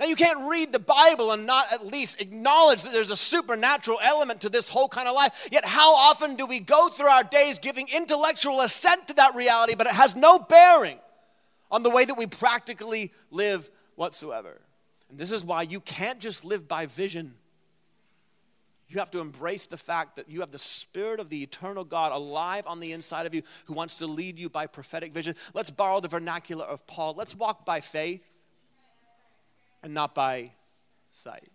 Now, 0.00 0.06
you 0.06 0.14
can't 0.14 0.48
read 0.48 0.72
the 0.72 0.78
Bible 0.78 1.32
and 1.32 1.44
not 1.44 1.72
at 1.72 1.84
least 1.84 2.20
acknowledge 2.20 2.82
that 2.82 2.92
there's 2.92 3.10
a 3.10 3.16
supernatural 3.16 3.98
element 4.00 4.40
to 4.42 4.48
this 4.48 4.68
whole 4.68 4.88
kind 4.88 5.08
of 5.08 5.14
life. 5.16 5.48
Yet, 5.50 5.64
how 5.64 5.96
often 5.96 6.36
do 6.36 6.46
we 6.46 6.60
go 6.60 6.88
through 6.88 7.08
our 7.08 7.24
days 7.24 7.58
giving 7.58 7.88
intellectual 7.88 8.60
assent 8.60 9.08
to 9.08 9.14
that 9.14 9.34
reality, 9.34 9.74
but 9.74 9.88
it 9.88 9.94
has 9.94 10.14
no 10.14 10.38
bearing 10.38 10.98
on 11.70 11.82
the 11.82 11.90
way 11.90 12.04
that 12.04 12.16
we 12.16 12.26
practically 12.26 13.12
live 13.32 13.68
whatsoever? 13.96 14.60
And 15.10 15.18
this 15.18 15.32
is 15.32 15.44
why 15.44 15.62
you 15.62 15.80
can't 15.80 16.20
just 16.20 16.44
live 16.44 16.68
by 16.68 16.86
vision. 16.86 17.34
You 18.88 19.00
have 19.00 19.10
to 19.10 19.20
embrace 19.20 19.66
the 19.66 19.76
fact 19.76 20.14
that 20.14 20.30
you 20.30 20.40
have 20.40 20.52
the 20.52 20.60
Spirit 20.60 21.18
of 21.18 21.28
the 21.28 21.42
eternal 21.42 21.82
God 21.82 22.12
alive 22.12 22.64
on 22.68 22.78
the 22.78 22.92
inside 22.92 23.26
of 23.26 23.34
you 23.34 23.42
who 23.64 23.74
wants 23.74 23.98
to 23.98 24.06
lead 24.06 24.38
you 24.38 24.48
by 24.48 24.68
prophetic 24.68 25.12
vision. 25.12 25.34
Let's 25.54 25.70
borrow 25.70 25.98
the 25.98 26.08
vernacular 26.08 26.64
of 26.64 26.86
Paul. 26.86 27.14
Let's 27.16 27.34
walk 27.34 27.66
by 27.66 27.80
faith 27.80 28.37
and 29.82 29.94
not 29.94 30.14
by 30.14 30.52
sight. 31.10 31.50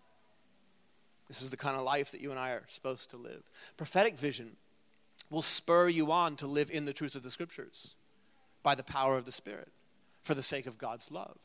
This 1.28 1.42
is 1.42 1.52
the 1.52 1.58
kind 1.58 1.78
of 1.78 1.84
life 1.84 2.12
that 2.12 2.22
you 2.22 2.32
and 2.32 2.40
I 2.40 2.52
are 2.52 2.64
supposed 2.68 3.10
to 3.12 3.18
live. 3.18 3.44
Prophetic 3.78 4.18
vision 4.18 4.58
will 5.30 5.42
spur 5.42 5.88
you 5.90 6.12
on 6.12 6.36
to 6.38 6.48
live 6.48 6.70
in 6.70 6.86
the 6.86 6.94
truth 6.94 7.16
of 7.16 7.24
the 7.24 7.32
scriptures 7.32 7.96
by 8.62 8.76
the 8.76 8.84
power 8.84 9.18
of 9.18 9.26
the 9.26 9.32
Spirit 9.32 9.70
for 10.22 10.34
the 10.34 10.44
sake 10.44 10.68
of 10.68 10.78
God's 10.78 11.12
love. 11.12 11.38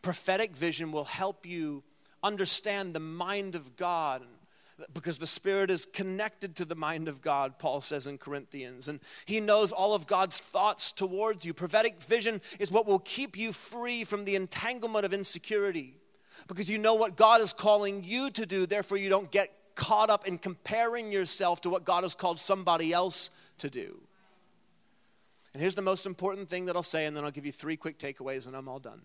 Prophetic 0.00 0.56
vision 0.56 0.92
will 0.92 1.04
help 1.04 1.44
you 1.44 1.82
understand 2.22 2.94
the 2.94 3.00
mind 3.00 3.54
of 3.54 3.76
God 3.76 4.22
because 4.92 5.18
the 5.18 5.26
Spirit 5.26 5.70
is 5.70 5.86
connected 5.86 6.54
to 6.56 6.64
the 6.64 6.74
mind 6.74 7.08
of 7.08 7.22
God, 7.22 7.58
Paul 7.58 7.80
says 7.80 8.06
in 8.06 8.18
Corinthians, 8.18 8.88
and 8.88 9.00
He 9.24 9.40
knows 9.40 9.72
all 9.72 9.94
of 9.94 10.06
God's 10.06 10.38
thoughts 10.38 10.92
towards 10.92 11.44
you. 11.44 11.54
Prophetic 11.54 12.02
vision 12.02 12.42
is 12.58 12.70
what 12.70 12.86
will 12.86 12.98
keep 12.98 13.38
you 13.38 13.52
free 13.52 14.04
from 14.04 14.24
the 14.24 14.36
entanglement 14.36 15.06
of 15.06 15.14
insecurity 15.14 15.94
because 16.48 16.70
you 16.70 16.78
know 16.78 16.94
what 16.94 17.16
God 17.16 17.40
is 17.40 17.52
calling 17.52 18.04
you 18.04 18.30
to 18.30 18.46
do, 18.46 18.66
therefore, 18.66 18.98
you 18.98 19.08
don't 19.08 19.30
get 19.30 19.52
caught 19.74 20.10
up 20.10 20.26
in 20.26 20.38
comparing 20.38 21.12
yourself 21.12 21.60
to 21.62 21.70
what 21.70 21.84
God 21.84 22.02
has 22.02 22.14
called 22.14 22.38
somebody 22.40 22.92
else 22.92 23.30
to 23.58 23.70
do. 23.70 24.00
And 25.52 25.60
here's 25.60 25.74
the 25.74 25.82
most 25.82 26.06
important 26.06 26.48
thing 26.48 26.66
that 26.66 26.76
I'll 26.76 26.82
say, 26.82 27.06
and 27.06 27.16
then 27.16 27.24
I'll 27.24 27.30
give 27.30 27.46
you 27.46 27.52
three 27.52 27.76
quick 27.76 27.98
takeaways, 27.98 28.46
and 28.46 28.56
I'm 28.56 28.68
all 28.68 28.78
done. 28.78 29.02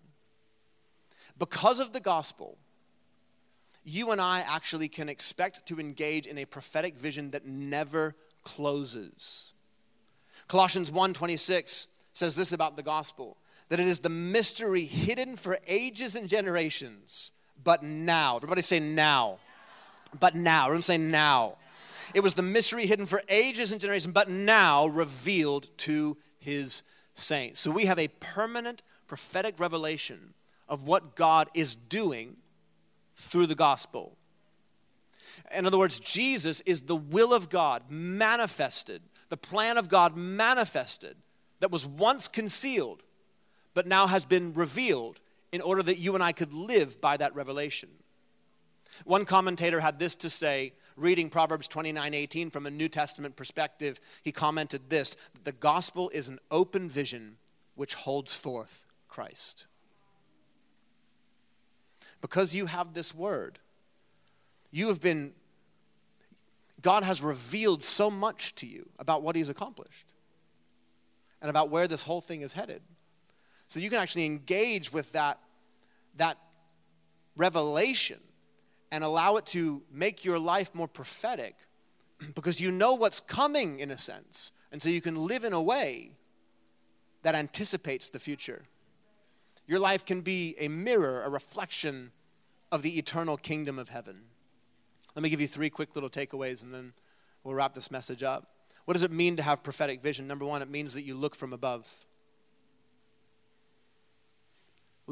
Because 1.38 1.80
of 1.80 1.92
the 1.92 2.00
gospel, 2.00 2.58
you 3.84 4.10
and 4.10 4.20
I 4.20 4.40
actually 4.40 4.88
can 4.88 5.08
expect 5.08 5.64
to 5.66 5.80
engage 5.80 6.26
in 6.26 6.38
a 6.38 6.44
prophetic 6.44 6.96
vision 6.96 7.30
that 7.30 7.46
never 7.46 8.14
closes. 8.44 9.54
Colossians 10.48 10.90
1:26 10.90 11.88
says 12.12 12.36
this 12.36 12.52
about 12.52 12.76
the 12.76 12.82
gospel 12.82 13.38
that 13.72 13.80
it 13.80 13.86
is 13.86 14.00
the 14.00 14.10
mystery 14.10 14.84
hidden 14.84 15.34
for 15.34 15.58
ages 15.66 16.14
and 16.14 16.28
generations, 16.28 17.32
but 17.64 17.82
now. 17.82 18.36
Everybody 18.36 18.60
say 18.60 18.78
now. 18.78 19.38
But 20.20 20.34
now. 20.34 20.64
Everyone 20.64 20.82
say 20.82 20.98
now. 20.98 21.56
It 22.12 22.20
was 22.20 22.34
the 22.34 22.42
mystery 22.42 22.84
hidden 22.84 23.06
for 23.06 23.22
ages 23.30 23.72
and 23.72 23.80
generations, 23.80 24.12
but 24.12 24.28
now 24.28 24.88
revealed 24.88 25.70
to 25.78 26.18
his 26.38 26.82
saints. 27.14 27.60
So 27.60 27.70
we 27.70 27.86
have 27.86 27.98
a 27.98 28.08
permanent 28.08 28.82
prophetic 29.06 29.58
revelation 29.58 30.34
of 30.68 30.84
what 30.84 31.16
God 31.16 31.48
is 31.54 31.74
doing 31.74 32.36
through 33.16 33.46
the 33.46 33.54
gospel. 33.54 34.18
In 35.50 35.64
other 35.64 35.78
words, 35.78 35.98
Jesus 35.98 36.60
is 36.66 36.82
the 36.82 36.94
will 36.94 37.32
of 37.32 37.48
God 37.48 37.84
manifested, 37.88 39.00
the 39.30 39.38
plan 39.38 39.78
of 39.78 39.88
God 39.88 40.14
manifested 40.14 41.16
that 41.60 41.70
was 41.70 41.86
once 41.86 42.28
concealed 42.28 43.02
but 43.74 43.86
now 43.86 44.06
has 44.06 44.24
been 44.24 44.54
revealed 44.54 45.20
in 45.50 45.60
order 45.60 45.82
that 45.82 45.98
you 45.98 46.14
and 46.14 46.22
I 46.22 46.32
could 46.32 46.52
live 46.52 47.00
by 47.00 47.16
that 47.16 47.34
revelation. 47.34 47.90
One 49.04 49.24
commentator 49.24 49.80
had 49.80 49.98
this 49.98 50.16
to 50.16 50.30
say, 50.30 50.72
reading 50.96 51.30
Proverbs 51.30 51.68
29 51.68 52.14
18 52.14 52.50
from 52.50 52.66
a 52.66 52.70
New 52.70 52.88
Testament 52.88 53.36
perspective. 53.36 54.00
He 54.22 54.32
commented 54.32 54.90
this 54.90 55.16
The 55.44 55.52
gospel 55.52 56.10
is 56.10 56.28
an 56.28 56.38
open 56.50 56.88
vision 56.88 57.36
which 57.74 57.94
holds 57.94 58.34
forth 58.34 58.86
Christ. 59.08 59.66
Because 62.20 62.54
you 62.54 62.66
have 62.66 62.94
this 62.94 63.14
word, 63.14 63.58
you 64.70 64.88
have 64.88 65.00
been, 65.00 65.32
God 66.80 67.02
has 67.02 67.20
revealed 67.20 67.82
so 67.82 68.10
much 68.10 68.54
to 68.56 68.66
you 68.66 68.88
about 68.98 69.22
what 69.22 69.34
He's 69.34 69.48
accomplished 69.48 70.12
and 71.40 71.50
about 71.50 71.70
where 71.70 71.88
this 71.88 72.04
whole 72.04 72.20
thing 72.20 72.42
is 72.42 72.52
headed. 72.52 72.82
So 73.72 73.80
you 73.80 73.88
can 73.88 74.00
actually 74.00 74.26
engage 74.26 74.92
with 74.92 75.12
that, 75.12 75.38
that 76.18 76.36
revelation 77.36 78.20
and 78.90 79.02
allow 79.02 79.36
it 79.36 79.46
to 79.46 79.80
make 79.90 80.26
your 80.26 80.38
life 80.38 80.74
more 80.74 80.86
prophetic 80.86 81.56
because 82.34 82.60
you 82.60 82.70
know 82.70 82.92
what's 82.92 83.18
coming 83.18 83.80
in 83.80 83.90
a 83.90 83.96
sense. 83.96 84.52
And 84.70 84.82
so 84.82 84.90
you 84.90 85.00
can 85.00 85.16
live 85.16 85.42
in 85.42 85.54
a 85.54 85.62
way 85.62 86.10
that 87.22 87.34
anticipates 87.34 88.10
the 88.10 88.18
future. 88.18 88.64
Your 89.66 89.80
life 89.80 90.04
can 90.04 90.20
be 90.20 90.54
a 90.58 90.68
mirror, 90.68 91.22
a 91.22 91.30
reflection 91.30 92.12
of 92.70 92.82
the 92.82 92.98
eternal 92.98 93.38
kingdom 93.38 93.78
of 93.78 93.88
heaven. 93.88 94.24
Let 95.16 95.22
me 95.22 95.30
give 95.30 95.40
you 95.40 95.46
three 95.46 95.70
quick 95.70 95.94
little 95.94 96.10
takeaways 96.10 96.62
and 96.62 96.74
then 96.74 96.92
we'll 97.42 97.54
wrap 97.54 97.72
this 97.72 97.90
message 97.90 98.22
up. 98.22 98.50
What 98.84 98.92
does 98.92 99.02
it 99.02 99.10
mean 99.10 99.36
to 99.36 99.42
have 99.42 99.62
prophetic 99.62 100.02
vision? 100.02 100.28
Number 100.28 100.44
one, 100.44 100.60
it 100.60 100.68
means 100.68 100.92
that 100.92 101.04
you 101.04 101.14
look 101.14 101.34
from 101.34 101.54
above. 101.54 102.04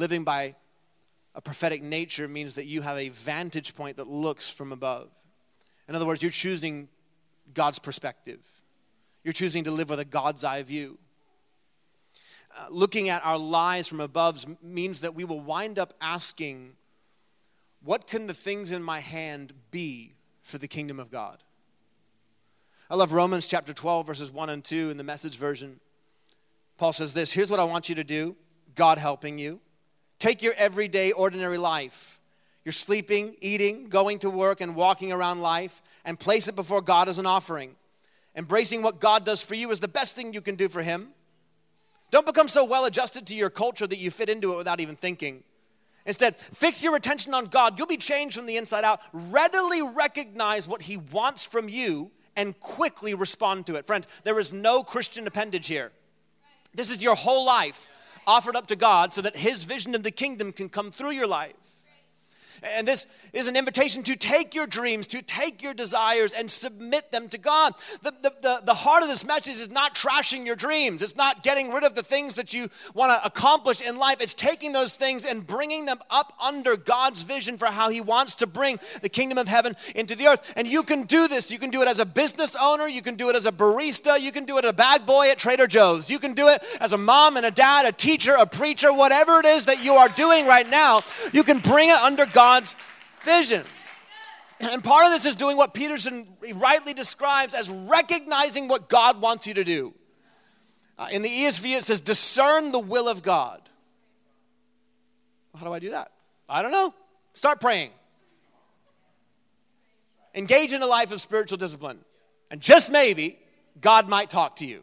Living 0.01 0.25
by 0.25 0.55
a 1.35 1.43
prophetic 1.43 1.83
nature 1.83 2.27
means 2.27 2.55
that 2.55 2.65
you 2.65 2.81
have 2.81 2.97
a 2.97 3.11
vantage 3.11 3.75
point 3.75 3.99
that 3.99 4.09
looks 4.09 4.51
from 4.51 4.73
above. 4.73 5.11
In 5.91 5.95
other 5.95 6.07
words, 6.07 6.23
you're 6.23 6.33
choosing 6.33 6.89
God's 7.53 7.79
perspective, 7.79 8.41
you're 9.23 9.35
choosing 9.35 9.63
to 9.65 9.71
live 9.71 9.91
with 9.91 10.01
a 10.01 10.07
God's 10.07 10.43
eye 10.43 10.63
view. 10.63 10.99
Uh, 12.57 12.69
looking 12.71 13.11
at 13.11 13.23
our 13.27 13.37
lives 13.37 13.89
from 13.89 14.01
above 14.01 14.43
means 14.63 15.03
that 15.03 15.15
we 15.15 15.23
will 15.23 15.39
wind 15.39 15.79
up 15.79 15.93
asking, 16.01 16.77
What 17.85 18.07
can 18.07 18.27
the 18.27 18.33
things 18.33 18.73
in 18.73 18.83
my 18.83 19.01
hand 19.01 19.53
be 19.71 20.15
for 20.43 20.57
the 20.57 20.67
kingdom 20.67 20.99
of 20.99 21.11
God? 21.11 21.43
I 22.89 22.95
love 22.95 23.13
Romans 23.13 23.47
chapter 23.47 23.75
12, 23.75 24.07
verses 24.07 24.31
1 24.33 24.49
and 24.49 24.65
2 24.65 24.89
in 24.89 24.97
the 24.97 25.05
message 25.05 25.37
version. 25.37 25.79
Paul 26.79 26.95
says 26.95 27.13
this 27.13 27.35
Here's 27.35 27.51
what 27.51 27.61
I 27.61 27.65
want 27.65 27.91
you 27.91 27.95
to 27.97 28.05
do, 28.05 28.35
God 28.75 28.97
helping 28.97 29.39
you. 29.39 29.61
Take 30.21 30.43
your 30.43 30.55
everyday, 30.55 31.13
ordinary 31.13 31.59
life. 31.59 32.19
You're 32.65 32.73
sleeping, 32.73 33.37
eating, 33.41 33.89
going 33.89 34.19
to 34.21 34.31
work, 34.31 34.61
and 34.61 34.77
walking 34.77 35.11
around 35.11 35.41
life, 35.41 35.81
and 36.05 36.21
place 36.21 36.47
it 36.47 36.55
before 36.55 36.83
God 36.83 37.09
as 37.09 37.19
an 37.19 37.25
offering. 37.25 37.75
Embracing 38.37 38.83
what 38.83 39.01
God 39.01 39.25
does 39.25 39.43
for 39.43 39.55
you 39.55 39.71
is 39.71 39.81
the 39.81 39.89
best 39.89 40.15
thing 40.15 40.35
you 40.35 40.43
can 40.43 40.57
do 40.57 40.69
for 40.69 40.83
Him. 40.83 41.09
Don't 42.11 42.27
become 42.27 42.49
so 42.49 42.65
well 42.65 42.85
adjusted 42.85 43.27
to 43.27 43.35
your 43.35 43.49
culture 43.49 43.87
that 43.87 43.99
you 43.99 44.11
fit 44.11 44.29
into 44.29 44.53
it 44.53 44.57
without 44.59 44.79
even 44.79 44.95
thinking. 44.95 45.43
Instead, 46.05 46.37
fix 46.37 46.83
your 46.83 46.97
attention 46.97 47.33
on 47.33 47.47
God. 47.47 47.79
You'll 47.79 47.87
be 47.87 47.97
changed 47.97 48.37
from 48.37 48.47
the 48.47 48.59
inside 48.59 48.85
out. 48.85 49.01
Readily 49.13 49.81
recognize 49.81 50.69
what 50.69 50.83
He 50.83 50.99
wants 50.99 51.47
from 51.47 51.69
you 51.71 52.11
and 52.37 52.59
quickly 52.61 53.15
respond 53.15 53.67
to 53.67 53.77
it. 53.77 53.87
Friend, 53.87 54.07
there 54.25 54.39
is 54.39 54.53
no 54.53 54.83
Christian 54.83 55.27
appendage 55.27 55.67
here. 55.67 55.93
This 56.75 56.91
is 56.91 57.03
your 57.03 57.15
whole 57.15 57.47
life 57.47 57.89
offered 58.31 58.55
up 58.55 58.69
to 58.69 58.77
God 58.77 59.13
so 59.13 59.21
that 59.23 59.37
His 59.37 59.65
vision 59.65 59.95
of 59.95 60.05
the 60.05 60.11
kingdom 60.11 60.53
can 60.53 60.69
come 60.69 60.91
through 60.91 61.11
your 61.11 61.27
life. 61.27 61.70
And 62.63 62.87
this 62.87 63.07
is 63.33 63.49
an 63.49 63.57
invitation 63.57 64.03
to 64.05 64.17
take 64.17 64.55
your 64.55 64.67
dreams, 64.67 65.07
to 65.09 65.23
take 65.23 65.63
your 65.63 65.75
desires, 65.75 66.33
and 66.33 66.51
submit 66.51 67.11
them 67.13 67.29
to 67.29 67.39
God. 67.39 67.75
The, 68.03 68.13
the, 68.23 68.33
the, 68.43 68.61
the, 68.65 68.75
heart 68.75 69.03
of 69.03 69.09
this 69.09 69.27
message 69.27 69.55
is 69.55 69.71
not 69.71 69.95
trashing 69.95 70.47
your 70.47 70.57
dreams, 70.57 71.03
it's 71.03 71.17
not 71.17 71.43
getting 71.43 71.73
rid 71.73 71.85
of 71.85 71.95
the 71.95 72.03
things 72.03 72.35
that 72.35 72.53
you 72.53 72.69
want 72.95 73.13
to 73.13 73.27
accomplish 73.27 73.81
in 73.81 73.97
life. 73.97 74.19
It's 74.21 74.35
taking 74.35 74.73
those 74.73 74.95
things 74.95 75.25
and 75.25 75.47
bringing 75.47 75.87
them 75.87 75.99
up 76.11 76.35
under 76.43 76.77
God's 76.77 77.23
vision 77.23 77.57
for 77.57 77.67
how 77.67 77.89
He 77.89 78.01
wants 78.01 78.35
to 78.37 78.47
bring 78.47 78.79
the 79.03 79.09
kingdom 79.09 79.39
of 79.39 79.49
heaven 79.49 79.75
into 79.95 80.15
the 80.15 80.27
earth. 80.27 80.53
And 80.57 80.67
you 80.67 80.83
can 80.83 81.05
do 81.05 81.29
this. 81.29 81.51
You 81.51 81.59
can 81.59 81.71
do 81.71 81.83
it 81.83 81.89
as 81.89 81.99
a 81.99 82.07
business 82.07 82.57
owner, 82.61 82.87
you 82.87 83.03
can 83.03 83.15
do 83.15 83.31
it 83.31 83.37
as 83.37 83.47
a 83.47 83.53
barista, 83.53 84.21
you 84.21 84.33
can 84.33 84.45
do 84.45 84.59
it 84.59 84.65
as 84.65 84.71
a 84.71 84.75
bag 84.75 85.07
boy 85.07 85.31
at 85.31 85.39
Trader 85.39 85.67
Joe's, 85.67 86.11
you 86.11 86.19
can 86.19 86.35
do 86.35 86.49
it 86.49 86.63
as 86.81 86.93
a 86.93 86.99
mom 86.99 87.37
and 87.37 87.47
a 87.47 87.51
dad, 87.51 87.87
a 87.87 87.93
teacher, 87.93 88.35
a 88.39 88.47
preacher, 88.47 88.93
whatever 88.93 89.39
it 89.41 89.47
is 89.47 89.67
that 89.67 89.83
you 89.85 89.95
are 89.95 90.09
doing 90.09 90.47
right 90.47 90.69
now, 90.69 91.01
you 91.33 91.43
can 91.43 91.59
bring 91.59 91.89
it 91.89 91.97
under 91.97 92.27
God's 92.27 92.50
God's 92.51 92.75
vision. 93.23 93.65
And 94.61 94.83
part 94.83 95.07
of 95.07 95.13
this 95.13 95.25
is 95.25 95.37
doing 95.37 95.57
what 95.57 95.73
Peterson 95.73 96.27
rightly 96.55 96.93
describes 96.93 97.55
as 97.55 97.71
recognizing 97.71 98.67
what 98.67 98.89
God 98.89 99.21
wants 99.21 99.47
you 99.47 99.55
to 99.55 99.63
do. 99.63 99.95
Uh, 100.99 101.07
in 101.13 101.23
the 101.23 101.29
ESV, 101.29 101.79
it 101.79 101.85
says, 101.85 102.01
discern 102.01 102.73
the 102.73 102.81
will 102.81 103.09
of 103.09 103.23
God. 103.23 103.61
How 105.57 105.65
do 105.65 105.73
I 105.73 105.79
do 105.79 105.91
that? 105.91 106.11
I 106.49 106.61
don't 106.63 106.73
know. 106.73 106.93
Start 107.35 107.61
praying. 107.61 107.91
Engage 110.35 110.73
in 110.73 110.83
a 110.83 110.87
life 110.87 111.13
of 111.13 111.21
spiritual 111.21 111.57
discipline. 111.57 111.99
And 112.51 112.61
just 112.61 112.91
maybe, 112.91 113.39
God 113.81 114.09
might 114.09 114.29
talk 114.29 114.57
to 114.57 114.67
you. 114.67 114.83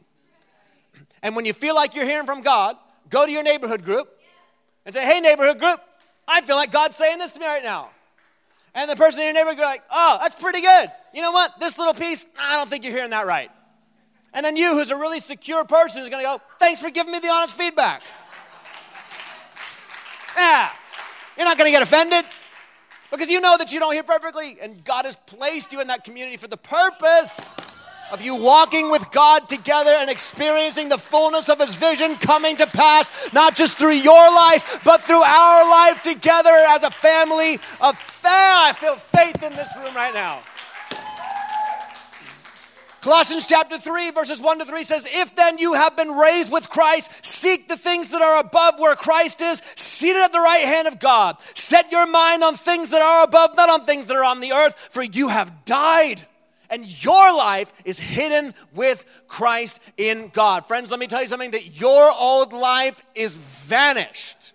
And 1.21 1.35
when 1.35 1.45
you 1.45 1.53
feel 1.53 1.75
like 1.75 1.95
you're 1.95 2.05
hearing 2.05 2.25
from 2.25 2.41
God, 2.41 2.77
go 3.09 3.25
to 3.25 3.31
your 3.31 3.43
neighborhood 3.43 3.83
group 3.83 4.07
and 4.85 4.95
say, 4.95 5.05
Hey, 5.05 5.19
neighborhood 5.19 5.59
group, 5.59 5.81
I 6.27 6.41
feel 6.41 6.55
like 6.55 6.71
God's 6.71 6.97
saying 6.97 7.19
this 7.19 7.31
to 7.33 7.39
me 7.39 7.45
right 7.45 7.63
now. 7.63 7.89
And 8.75 8.89
the 8.89 8.95
person 8.95 9.21
in 9.21 9.27
your 9.27 9.33
neighborhood 9.33 9.59
like, 9.59 9.83
oh, 9.91 10.17
that's 10.21 10.35
pretty 10.35 10.61
good. 10.61 10.91
You 11.13 11.21
know 11.21 11.31
what? 11.31 11.59
This 11.59 11.79
little 11.79 11.93
piece, 11.93 12.25
I 12.39 12.57
don't 12.57 12.69
think 12.69 12.83
you're 12.83 12.93
hearing 12.93 13.09
that 13.11 13.25
right. 13.25 13.49
And 14.33 14.45
then 14.45 14.55
you, 14.55 14.73
who's 14.73 14.91
a 14.91 14.95
really 14.95 15.19
secure 15.19 15.65
person, 15.65 16.03
is 16.03 16.09
going 16.09 16.21
to 16.23 16.27
go, 16.27 16.41
thanks 16.59 16.79
for 16.79 16.91
giving 16.91 17.11
me 17.11 17.19
the 17.19 17.29
honest 17.29 17.57
feedback. 17.57 18.01
Yeah. 20.37 20.69
You're 21.35 21.47
not 21.47 21.57
going 21.57 21.67
to 21.67 21.71
get 21.71 21.81
offended 21.81 22.23
because 23.09 23.31
you 23.31 23.41
know 23.41 23.57
that 23.57 23.73
you 23.73 23.79
don't 23.79 23.93
hear 23.93 24.03
perfectly. 24.03 24.57
And 24.61 24.83
God 24.83 25.05
has 25.05 25.15
placed 25.15 25.73
you 25.73 25.81
in 25.81 25.87
that 25.87 26.03
community 26.03 26.37
for 26.37 26.47
the 26.47 26.57
purpose 26.57 27.55
of 28.11 28.21
you 28.21 28.35
walking 28.35 28.91
with 28.91 29.11
God 29.11 29.49
together 29.49 29.91
and 29.91 30.09
experiencing 30.09 30.89
the 30.89 30.97
fullness 30.97 31.49
of 31.49 31.59
His 31.59 31.75
vision 31.75 32.15
coming 32.15 32.57
to 32.57 32.67
pass, 32.67 33.31
not 33.33 33.55
just 33.55 33.77
through 33.77 33.95
your 33.95 34.33
life, 34.33 34.81
but 34.83 35.01
through 35.01 35.23
our 35.23 35.69
life 35.69 36.01
together 36.03 36.53
as 36.69 36.83
a 36.83 36.91
family 36.91 37.55
of 37.81 37.97
faith. 37.97 38.27
I 38.27 38.73
feel 38.73 38.95
faith 38.95 39.41
in 39.43 39.55
this 39.55 39.73
room 39.77 39.95
right 39.95 40.13
now. 40.13 40.41
Colossians 43.01 43.45
chapter 43.45 43.77
3, 43.77 44.11
verses 44.11 44.41
1 44.41 44.59
to 44.59 44.65
3 44.65 44.83
says, 44.83 45.07
If 45.09 45.33
then 45.35 45.57
you 45.59 45.75
have 45.75 45.95
been 45.95 46.11
raised 46.11 46.51
with 46.51 46.69
Christ, 46.69 47.25
seek 47.25 47.69
the 47.69 47.77
things 47.77 48.11
that 48.11 48.21
are 48.21 48.41
above 48.41 48.79
where 48.79 48.95
Christ 48.95 49.41
is, 49.41 49.61
seated 49.77 50.21
at 50.21 50.33
the 50.33 50.39
right 50.39 50.65
hand 50.65 50.89
of 50.89 50.99
God. 50.99 51.37
Set 51.55 51.89
your 51.89 52.05
mind 52.05 52.43
on 52.43 52.55
things 52.55 52.89
that 52.89 53.01
are 53.01 53.23
above, 53.23 53.55
not 53.55 53.69
on 53.69 53.85
things 53.85 54.07
that 54.07 54.17
are 54.17 54.25
on 54.25 54.41
the 54.41 54.51
earth, 54.51 54.89
for 54.91 55.03
you 55.03 55.29
have 55.29 55.63
died 55.63 56.25
and 56.69 57.03
your 57.03 57.35
life 57.35 57.71
is 57.85 57.99
hidden 57.99 58.53
with 58.73 59.05
Christ 59.27 59.81
in 59.97 60.29
God. 60.29 60.65
Friends, 60.65 60.91
let 60.91 60.99
me 60.99 61.07
tell 61.07 61.21
you 61.21 61.27
something 61.27 61.51
that 61.51 61.79
your 61.79 62.11
old 62.17 62.53
life 62.53 63.01
is 63.15 63.33
vanished. 63.33 64.53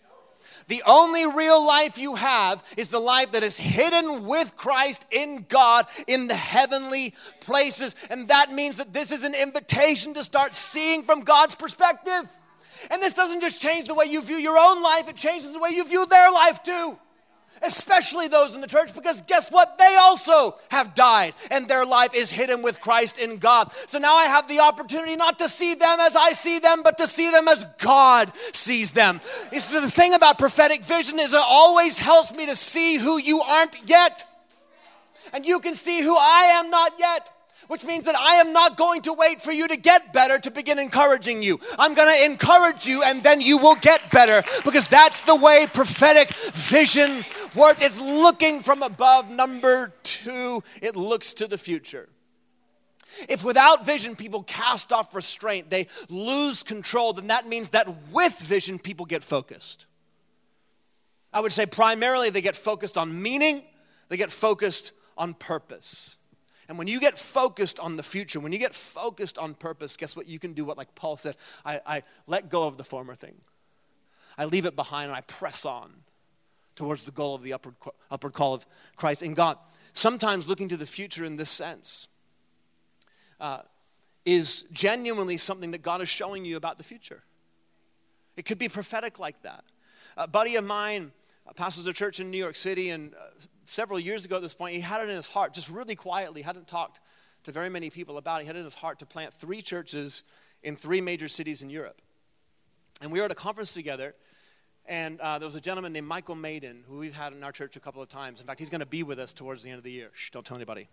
The 0.68 0.82
only 0.86 1.26
real 1.26 1.66
life 1.66 1.98
you 1.98 2.14
have 2.14 2.64
is 2.76 2.88
the 2.88 3.00
life 3.00 3.32
that 3.32 3.42
is 3.42 3.58
hidden 3.58 4.26
with 4.26 4.56
Christ 4.56 5.04
in 5.10 5.44
God 5.48 5.86
in 6.06 6.28
the 6.28 6.34
heavenly 6.34 7.14
places. 7.40 7.94
And 8.08 8.28
that 8.28 8.52
means 8.52 8.76
that 8.76 8.92
this 8.92 9.12
is 9.12 9.24
an 9.24 9.34
invitation 9.34 10.14
to 10.14 10.24
start 10.24 10.54
seeing 10.54 11.02
from 11.02 11.22
God's 11.22 11.54
perspective. 11.54 12.30
And 12.90 13.02
this 13.02 13.14
doesn't 13.14 13.40
just 13.40 13.60
change 13.60 13.86
the 13.86 13.94
way 13.94 14.06
you 14.06 14.22
view 14.22 14.36
your 14.36 14.58
own 14.58 14.82
life, 14.82 15.08
it 15.08 15.16
changes 15.16 15.52
the 15.52 15.58
way 15.58 15.70
you 15.70 15.84
view 15.84 16.06
their 16.06 16.32
life 16.32 16.62
too 16.62 16.98
especially 17.62 18.28
those 18.28 18.54
in 18.54 18.60
the 18.60 18.66
church, 18.66 18.94
because 18.94 19.22
guess 19.22 19.50
what? 19.50 19.78
They 19.78 19.96
also 20.00 20.56
have 20.70 20.94
died 20.94 21.34
and 21.50 21.68
their 21.68 21.84
life 21.84 22.14
is 22.14 22.30
hidden 22.30 22.62
with 22.62 22.80
Christ 22.80 23.18
in 23.18 23.38
God. 23.38 23.72
So 23.86 23.98
now 23.98 24.14
I 24.14 24.24
have 24.24 24.48
the 24.48 24.60
opportunity 24.60 25.16
not 25.16 25.38
to 25.38 25.48
see 25.48 25.74
them 25.74 25.98
as 26.00 26.16
I 26.16 26.32
see 26.32 26.58
them, 26.58 26.82
but 26.82 26.98
to 26.98 27.08
see 27.08 27.30
them 27.30 27.48
as 27.48 27.64
God 27.78 28.32
sees 28.52 28.92
them. 28.92 29.20
It's 29.50 29.70
the 29.70 29.90
thing 29.90 30.14
about 30.14 30.38
prophetic 30.38 30.84
vision 30.84 31.18
is 31.18 31.32
it 31.32 31.40
always 31.42 31.98
helps 31.98 32.34
me 32.34 32.46
to 32.46 32.56
see 32.56 32.98
who 32.98 33.18
you 33.18 33.40
aren't 33.40 33.76
yet. 33.88 34.24
And 35.32 35.46
you 35.46 35.60
can 35.60 35.74
see 35.74 36.02
who 36.02 36.16
I 36.16 36.50
am 36.54 36.70
not 36.70 36.94
yet 36.98 37.30
which 37.68 37.84
means 37.84 38.04
that 38.04 38.16
I 38.16 38.36
am 38.36 38.52
not 38.52 38.76
going 38.76 39.02
to 39.02 39.12
wait 39.12 39.42
for 39.42 39.52
you 39.52 39.68
to 39.68 39.76
get 39.76 40.12
better 40.12 40.38
to 40.38 40.50
begin 40.50 40.78
encouraging 40.78 41.42
you. 41.42 41.60
I'm 41.78 41.94
going 41.94 42.14
to 42.14 42.24
encourage 42.24 42.86
you 42.86 43.02
and 43.02 43.22
then 43.22 43.40
you 43.40 43.58
will 43.58 43.76
get 43.76 44.10
better 44.10 44.42
because 44.64 44.88
that's 44.88 45.22
the 45.22 45.36
way 45.36 45.66
prophetic 45.72 46.28
vision 46.52 47.24
works. 47.54 47.82
It's 47.82 48.00
looking 48.00 48.62
from 48.62 48.82
above. 48.82 49.30
Number 49.30 49.92
two, 50.02 50.62
it 50.80 50.96
looks 50.96 51.34
to 51.34 51.46
the 51.46 51.58
future. 51.58 52.08
If 53.28 53.44
without 53.44 53.84
vision 53.84 54.16
people 54.16 54.42
cast 54.42 54.92
off 54.92 55.14
restraint, 55.14 55.70
they 55.70 55.86
lose 56.08 56.62
control, 56.62 57.12
then 57.12 57.26
that 57.28 57.46
means 57.46 57.70
that 57.70 57.88
with 58.10 58.38
vision 58.38 58.78
people 58.78 59.06
get 59.06 59.22
focused. 59.22 59.86
I 61.32 61.40
would 61.40 61.52
say 61.52 61.66
primarily 61.66 62.30
they 62.30 62.42
get 62.42 62.56
focused 62.56 62.98
on 62.98 63.22
meaning, 63.22 63.62
they 64.08 64.16
get 64.16 64.30
focused 64.30 64.92
on 65.16 65.34
purpose. 65.34 66.18
And 66.72 66.78
when 66.78 66.88
you 66.88 67.00
get 67.00 67.18
focused 67.18 67.78
on 67.78 67.98
the 67.98 68.02
future, 68.02 68.40
when 68.40 68.50
you 68.50 68.58
get 68.58 68.72
focused 68.72 69.36
on 69.36 69.52
purpose, 69.52 69.94
guess 69.94 70.16
what? 70.16 70.26
You 70.26 70.38
can 70.38 70.54
do 70.54 70.64
what, 70.64 70.78
like 70.78 70.94
Paul 70.94 71.18
said, 71.18 71.36
I, 71.66 71.80
I 71.84 72.02
let 72.26 72.48
go 72.48 72.66
of 72.66 72.78
the 72.78 72.82
former 72.82 73.14
thing. 73.14 73.34
I 74.38 74.46
leave 74.46 74.64
it 74.64 74.74
behind 74.74 75.08
and 75.08 75.14
I 75.14 75.20
press 75.20 75.66
on 75.66 75.92
towards 76.74 77.04
the 77.04 77.10
goal 77.10 77.34
of 77.34 77.42
the 77.42 77.52
upward, 77.52 77.74
upward 78.10 78.32
call 78.32 78.54
of 78.54 78.64
Christ 78.96 79.22
in 79.22 79.34
God. 79.34 79.58
Sometimes 79.92 80.48
looking 80.48 80.70
to 80.70 80.78
the 80.78 80.86
future 80.86 81.26
in 81.26 81.36
this 81.36 81.50
sense 81.50 82.08
uh, 83.38 83.58
is 84.24 84.62
genuinely 84.72 85.36
something 85.36 85.72
that 85.72 85.82
God 85.82 86.00
is 86.00 86.08
showing 86.08 86.46
you 86.46 86.56
about 86.56 86.78
the 86.78 86.84
future. 86.84 87.22
It 88.38 88.46
could 88.46 88.58
be 88.58 88.70
prophetic 88.70 89.18
like 89.18 89.42
that. 89.42 89.62
A 90.16 90.26
buddy 90.26 90.56
of 90.56 90.64
mine 90.64 91.12
pastors 91.54 91.86
a 91.86 91.92
church 91.92 92.18
in 92.18 92.30
New 92.30 92.38
York 92.38 92.54
City, 92.54 92.88
and 92.88 93.12
uh, 93.14 93.18
several 93.72 93.98
years 93.98 94.24
ago 94.24 94.36
at 94.36 94.42
this 94.42 94.54
point, 94.54 94.74
he 94.74 94.80
had 94.80 95.00
it 95.00 95.08
in 95.08 95.16
his 95.16 95.28
heart, 95.28 95.54
just 95.54 95.70
really 95.70 95.94
quietly, 95.94 96.42
hadn't 96.42 96.68
talked 96.68 97.00
to 97.44 97.52
very 97.52 97.70
many 97.70 97.90
people 97.90 98.18
about 98.18 98.40
it. 98.40 98.44
He 98.44 98.46
had 98.46 98.56
it 98.56 98.60
in 98.60 98.64
his 98.64 98.74
heart 98.74 98.98
to 99.00 99.06
plant 99.06 99.32
three 99.32 99.62
churches 99.62 100.22
in 100.62 100.76
three 100.76 101.00
major 101.00 101.28
cities 101.28 101.62
in 101.62 101.70
Europe. 101.70 102.00
And 103.00 103.10
we 103.10 103.18
were 103.18 103.24
at 103.24 103.32
a 103.32 103.36
conference 103.36 103.72
together, 103.74 104.14
and 104.86 105.20
uh, 105.20 105.38
there 105.38 105.46
was 105.46 105.56
a 105.56 105.60
gentleman 105.60 105.92
named 105.92 106.06
Michael 106.06 106.36
Maiden 106.36 106.84
who 106.88 106.98
we've 106.98 107.14
had 107.14 107.32
in 107.32 107.42
our 107.42 107.52
church 107.52 107.74
a 107.76 107.80
couple 107.80 108.02
of 108.02 108.08
times. 108.08 108.40
In 108.40 108.46
fact, 108.46 108.60
he's 108.60 108.68
going 108.68 108.80
to 108.80 108.86
be 108.86 109.02
with 109.02 109.18
us 109.18 109.32
towards 109.32 109.62
the 109.62 109.70
end 109.70 109.78
of 109.78 109.84
the 109.84 109.90
year. 109.90 110.10
Shh, 110.14 110.30
don't 110.30 110.46
tell 110.46 110.56
anybody. 110.56 110.88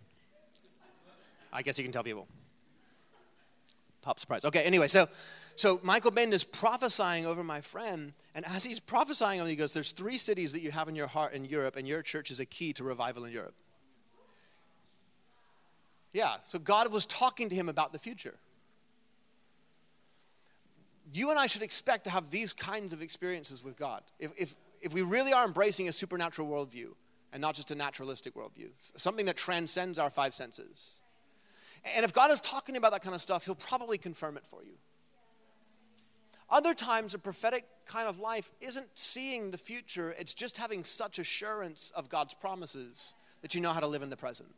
I 1.52 1.62
guess 1.62 1.78
you 1.78 1.84
can 1.84 1.92
tell 1.92 2.04
people. 2.04 2.26
Pop 4.02 4.18
surprise. 4.18 4.44
Okay, 4.44 4.62
anyway, 4.62 4.88
so 4.88 5.08
so 5.60 5.78
Michael 5.82 6.10
Maiden 6.10 6.32
is 6.32 6.42
prophesying 6.42 7.26
over 7.26 7.44
my 7.44 7.60
friend, 7.60 8.14
and 8.34 8.46
as 8.46 8.64
he's 8.64 8.80
prophesying 8.80 9.42
on 9.42 9.46
he 9.46 9.56
goes, 9.56 9.72
There's 9.72 9.92
three 9.92 10.16
cities 10.16 10.54
that 10.54 10.62
you 10.62 10.70
have 10.70 10.88
in 10.88 10.94
your 10.94 11.06
heart 11.06 11.34
in 11.34 11.44
Europe, 11.44 11.76
and 11.76 11.86
your 11.86 12.00
church 12.00 12.30
is 12.30 12.40
a 12.40 12.46
key 12.46 12.72
to 12.72 12.82
revival 12.82 13.26
in 13.26 13.32
Europe. 13.32 13.52
Yeah, 16.14 16.36
so 16.46 16.58
God 16.58 16.90
was 16.90 17.04
talking 17.04 17.50
to 17.50 17.54
him 17.54 17.68
about 17.68 17.92
the 17.92 17.98
future. 17.98 18.36
You 21.12 21.28
and 21.28 21.38
I 21.38 21.46
should 21.46 21.60
expect 21.60 22.04
to 22.04 22.10
have 22.10 22.30
these 22.30 22.54
kinds 22.54 22.94
of 22.94 23.02
experiences 23.02 23.62
with 23.62 23.76
God. 23.76 24.02
If, 24.18 24.32
if, 24.38 24.56
if 24.80 24.94
we 24.94 25.02
really 25.02 25.34
are 25.34 25.44
embracing 25.44 25.90
a 25.90 25.92
supernatural 25.92 26.48
worldview 26.48 26.94
and 27.34 27.42
not 27.42 27.54
just 27.54 27.70
a 27.70 27.74
naturalistic 27.74 28.34
worldview, 28.34 28.70
something 28.96 29.26
that 29.26 29.36
transcends 29.36 29.98
our 29.98 30.08
five 30.08 30.32
senses 30.32 31.00
And 31.94 32.02
if 32.02 32.14
God 32.14 32.30
is 32.30 32.40
talking 32.40 32.78
about 32.78 32.92
that 32.92 33.02
kind 33.02 33.14
of 33.14 33.20
stuff, 33.20 33.44
He'll 33.44 33.54
probably 33.54 33.98
confirm 33.98 34.38
it 34.38 34.46
for 34.46 34.62
you. 34.62 34.78
Other 36.50 36.74
times, 36.74 37.14
a 37.14 37.18
prophetic 37.18 37.64
kind 37.86 38.08
of 38.08 38.18
life 38.18 38.50
isn't 38.60 38.88
seeing 38.94 39.50
the 39.50 39.58
future, 39.58 40.14
it's 40.18 40.34
just 40.34 40.56
having 40.56 40.84
such 40.84 41.18
assurance 41.18 41.92
of 41.94 42.08
God's 42.08 42.34
promises 42.34 43.14
that 43.42 43.54
you 43.54 43.60
know 43.60 43.72
how 43.72 43.80
to 43.80 43.86
live 43.86 44.02
in 44.02 44.10
the 44.10 44.16
present. 44.16 44.50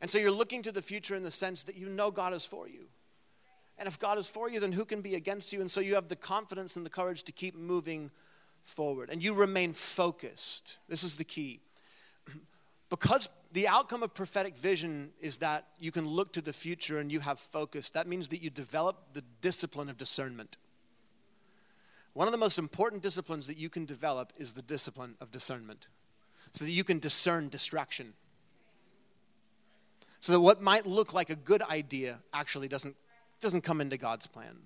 And 0.00 0.10
so 0.10 0.18
you're 0.18 0.30
looking 0.30 0.62
to 0.62 0.72
the 0.72 0.82
future 0.82 1.14
in 1.14 1.22
the 1.22 1.30
sense 1.30 1.62
that 1.64 1.76
you 1.76 1.86
know 1.86 2.10
God 2.10 2.32
is 2.32 2.44
for 2.44 2.68
you. 2.68 2.86
And 3.78 3.88
if 3.88 3.98
God 3.98 4.18
is 4.18 4.28
for 4.28 4.48
you, 4.50 4.60
then 4.60 4.72
who 4.72 4.84
can 4.84 5.00
be 5.00 5.14
against 5.14 5.52
you? 5.52 5.60
And 5.60 5.70
so 5.70 5.80
you 5.80 5.94
have 5.94 6.08
the 6.08 6.16
confidence 6.16 6.76
and 6.76 6.84
the 6.84 6.90
courage 6.90 7.22
to 7.24 7.32
keep 7.32 7.54
moving 7.54 8.10
forward. 8.62 9.08
And 9.10 9.22
you 9.22 9.34
remain 9.34 9.72
focused. 9.72 10.78
This 10.88 11.02
is 11.02 11.16
the 11.16 11.24
key. 11.24 11.60
because 12.90 13.28
the 13.52 13.66
outcome 13.66 14.02
of 14.02 14.14
prophetic 14.14 14.56
vision 14.56 15.10
is 15.20 15.38
that 15.38 15.66
you 15.78 15.90
can 15.90 16.06
look 16.06 16.32
to 16.34 16.40
the 16.40 16.52
future 16.52 16.98
and 16.98 17.10
you 17.10 17.20
have 17.20 17.40
focus. 17.40 17.90
That 17.90 18.06
means 18.06 18.28
that 18.28 18.42
you 18.42 18.50
develop 18.50 19.12
the 19.12 19.24
discipline 19.40 19.88
of 19.88 19.98
discernment. 19.98 20.56
One 22.12 22.28
of 22.28 22.32
the 22.32 22.38
most 22.38 22.58
important 22.58 23.02
disciplines 23.02 23.46
that 23.46 23.56
you 23.56 23.68
can 23.68 23.84
develop 23.84 24.32
is 24.36 24.54
the 24.54 24.62
discipline 24.62 25.14
of 25.20 25.30
discernment, 25.30 25.86
so 26.52 26.64
that 26.64 26.70
you 26.70 26.84
can 26.84 26.98
discern 26.98 27.48
distraction. 27.48 28.14
So 30.20 30.32
that 30.32 30.40
what 30.40 30.60
might 30.60 30.86
look 30.86 31.14
like 31.14 31.30
a 31.30 31.36
good 31.36 31.62
idea 31.62 32.18
actually 32.32 32.68
doesn't 32.68 32.96
doesn't 33.40 33.62
come 33.62 33.80
into 33.80 33.96
God's 33.96 34.26
plan. 34.26 34.58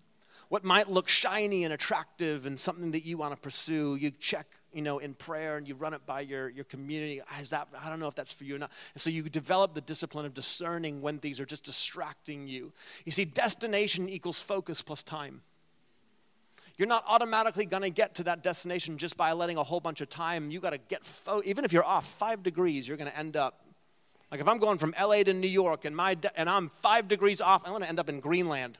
What 0.48 0.64
might 0.64 0.88
look 0.88 1.08
shiny 1.08 1.64
and 1.64 1.72
attractive 1.72 2.46
and 2.46 2.58
something 2.58 2.92
that 2.92 3.04
you 3.04 3.16
want 3.16 3.32
to 3.32 3.38
pursue, 3.40 3.96
you 3.96 4.10
check, 4.10 4.46
you 4.72 4.82
know, 4.82 4.98
in 4.98 5.14
prayer 5.14 5.56
and 5.56 5.66
you 5.66 5.74
run 5.74 5.94
it 5.94 6.04
by 6.06 6.20
your, 6.20 6.48
your 6.48 6.64
community. 6.64 7.20
Is 7.40 7.50
that, 7.50 7.68
I 7.78 7.88
don't 7.88 8.00
know 8.00 8.08
if 8.08 8.14
that's 8.14 8.32
for 8.32 8.44
you 8.44 8.56
or 8.56 8.58
not. 8.58 8.70
And 8.94 9.00
so 9.00 9.10
you 9.10 9.22
develop 9.22 9.74
the 9.74 9.80
discipline 9.80 10.26
of 10.26 10.34
discerning 10.34 11.00
when 11.00 11.18
things 11.18 11.40
are 11.40 11.46
just 11.46 11.64
distracting 11.64 12.46
you. 12.46 12.72
You 13.04 13.12
see, 13.12 13.24
destination 13.24 14.08
equals 14.08 14.40
focus 14.40 14.82
plus 14.82 15.02
time. 15.02 15.42
You're 16.76 16.88
not 16.88 17.04
automatically 17.06 17.66
going 17.66 17.84
to 17.84 17.90
get 17.90 18.16
to 18.16 18.24
that 18.24 18.42
destination 18.42 18.98
just 18.98 19.16
by 19.16 19.32
letting 19.32 19.58
a 19.58 19.62
whole 19.62 19.80
bunch 19.80 20.00
of 20.00 20.10
time. 20.10 20.50
You 20.50 20.60
got 20.60 20.72
to 20.72 20.78
get, 20.78 21.04
fo- 21.04 21.42
even 21.44 21.64
if 21.64 21.72
you're 21.72 21.84
off 21.84 22.06
five 22.06 22.42
degrees, 22.42 22.88
you're 22.88 22.96
going 22.96 23.10
to 23.10 23.16
end 23.16 23.36
up 23.36 23.60
like 24.34 24.40
if 24.40 24.48
I'm 24.48 24.58
going 24.58 24.78
from 24.78 24.96
LA 25.00 25.22
to 25.22 25.32
New 25.32 25.46
York 25.46 25.84
and, 25.84 25.94
my 25.94 26.14
de- 26.14 26.38
and 26.40 26.50
I'm 26.50 26.70
five 26.82 27.06
degrees 27.06 27.40
off, 27.40 27.62
I'm 27.64 27.70
going 27.70 27.84
to 27.84 27.88
end 27.88 28.00
up 28.00 28.08
in 28.08 28.18
Greenland. 28.18 28.78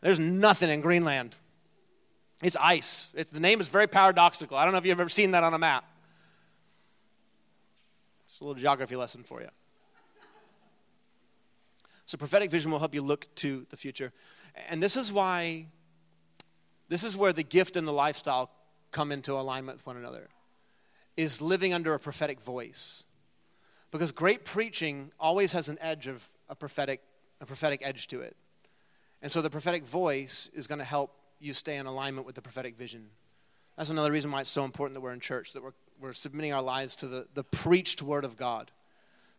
There's 0.00 0.18
nothing 0.18 0.70
in 0.70 0.80
Greenland. 0.80 1.36
It's 2.42 2.56
ice. 2.56 3.14
It's, 3.16 3.30
the 3.30 3.40
name 3.40 3.60
is 3.60 3.68
very 3.68 3.86
paradoxical. 3.86 4.56
I 4.56 4.64
don't 4.64 4.72
know 4.72 4.78
if 4.78 4.86
you've 4.86 4.98
ever 4.98 5.10
seen 5.10 5.32
that 5.32 5.44
on 5.44 5.52
a 5.52 5.58
map. 5.58 5.84
It's 8.24 8.40
a 8.40 8.44
little 8.44 8.60
geography 8.60 8.96
lesson 8.96 9.22
for 9.22 9.42
you. 9.42 9.48
So, 12.06 12.16
prophetic 12.16 12.50
vision 12.50 12.70
will 12.70 12.78
help 12.80 12.94
you 12.94 13.02
look 13.02 13.32
to 13.36 13.66
the 13.70 13.76
future. 13.76 14.12
And 14.68 14.82
this 14.82 14.96
is 14.96 15.12
why, 15.12 15.66
this 16.88 17.04
is 17.04 17.16
where 17.16 17.32
the 17.32 17.44
gift 17.44 17.76
and 17.76 17.86
the 17.86 17.92
lifestyle 17.92 18.50
come 18.90 19.12
into 19.12 19.34
alignment 19.34 19.78
with 19.78 19.86
one 19.86 19.96
another, 19.96 20.28
is 21.16 21.40
living 21.40 21.72
under 21.72 21.94
a 21.94 22.00
prophetic 22.00 22.40
voice. 22.40 23.04
Because 23.90 24.12
great 24.12 24.44
preaching 24.44 25.12
always 25.20 25.52
has 25.52 25.68
an 25.68 25.78
edge 25.80 26.06
of 26.06 26.26
a 26.48 26.56
prophetic, 26.56 27.00
a 27.40 27.46
prophetic 27.46 27.80
edge 27.84 28.08
to 28.08 28.20
it. 28.22 28.36
And 29.22 29.30
so 29.30 29.42
the 29.42 29.50
prophetic 29.50 29.84
voice 29.84 30.50
is 30.54 30.66
going 30.66 30.78
to 30.78 30.84
help 30.84 31.14
you 31.40 31.54
stay 31.54 31.76
in 31.76 31.86
alignment 31.86 32.26
with 32.26 32.34
the 32.34 32.42
prophetic 32.42 32.76
vision. 32.76 33.08
That's 33.76 33.90
another 33.90 34.12
reason 34.12 34.30
why 34.30 34.42
it's 34.42 34.50
so 34.50 34.64
important 34.64 34.94
that 34.94 35.00
we're 35.00 35.12
in 35.12 35.20
church, 35.20 35.52
that 35.52 35.62
we're, 35.62 35.72
we're 36.00 36.12
submitting 36.12 36.52
our 36.52 36.62
lives 36.62 36.96
to 36.96 37.06
the, 37.06 37.26
the 37.34 37.44
preached 37.44 38.02
word 38.02 38.24
of 38.24 38.36
God, 38.36 38.70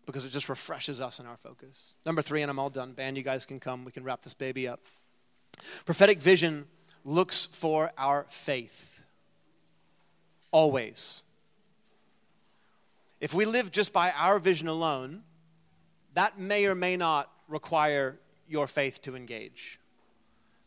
because 0.06 0.26
it 0.26 0.30
just 0.30 0.50
refreshes 0.50 1.00
us 1.00 1.20
in 1.20 1.28
our 1.28 1.38
focus. 1.38 1.96
Number 2.06 2.22
three, 2.22 2.41
and 2.41 2.50
I'm 2.50 2.58
all 2.58 2.70
done. 2.70 2.94
Band, 2.94 3.17
you 3.17 3.24
guys 3.24 3.46
can 3.46 3.60
come. 3.60 3.86
We 3.86 3.91
can 3.91 4.04
wrap 4.04 4.24
this 4.24 4.34
baby 4.34 4.67
up. 4.67 4.80
Prophetic 5.86 6.20
vision 6.20 6.65
looks 7.06 7.46
for 7.46 7.91
our 7.98 8.26
faith. 8.30 9.04
Always. 10.52 11.24
If 13.20 13.34
we 13.36 13.46
live 13.46 13.72
just 13.72 13.94
by 13.94 14.12
our 14.12 14.39
vision 14.39 14.67
alone, 14.67 15.22
that 16.15 16.39
may 16.39 16.65
or 16.65 16.74
may 16.74 16.98
not 16.98 17.32
require 17.48 18.17
your 18.52 18.68
faith 18.68 19.02
to 19.04 19.16
engage. 19.16 19.80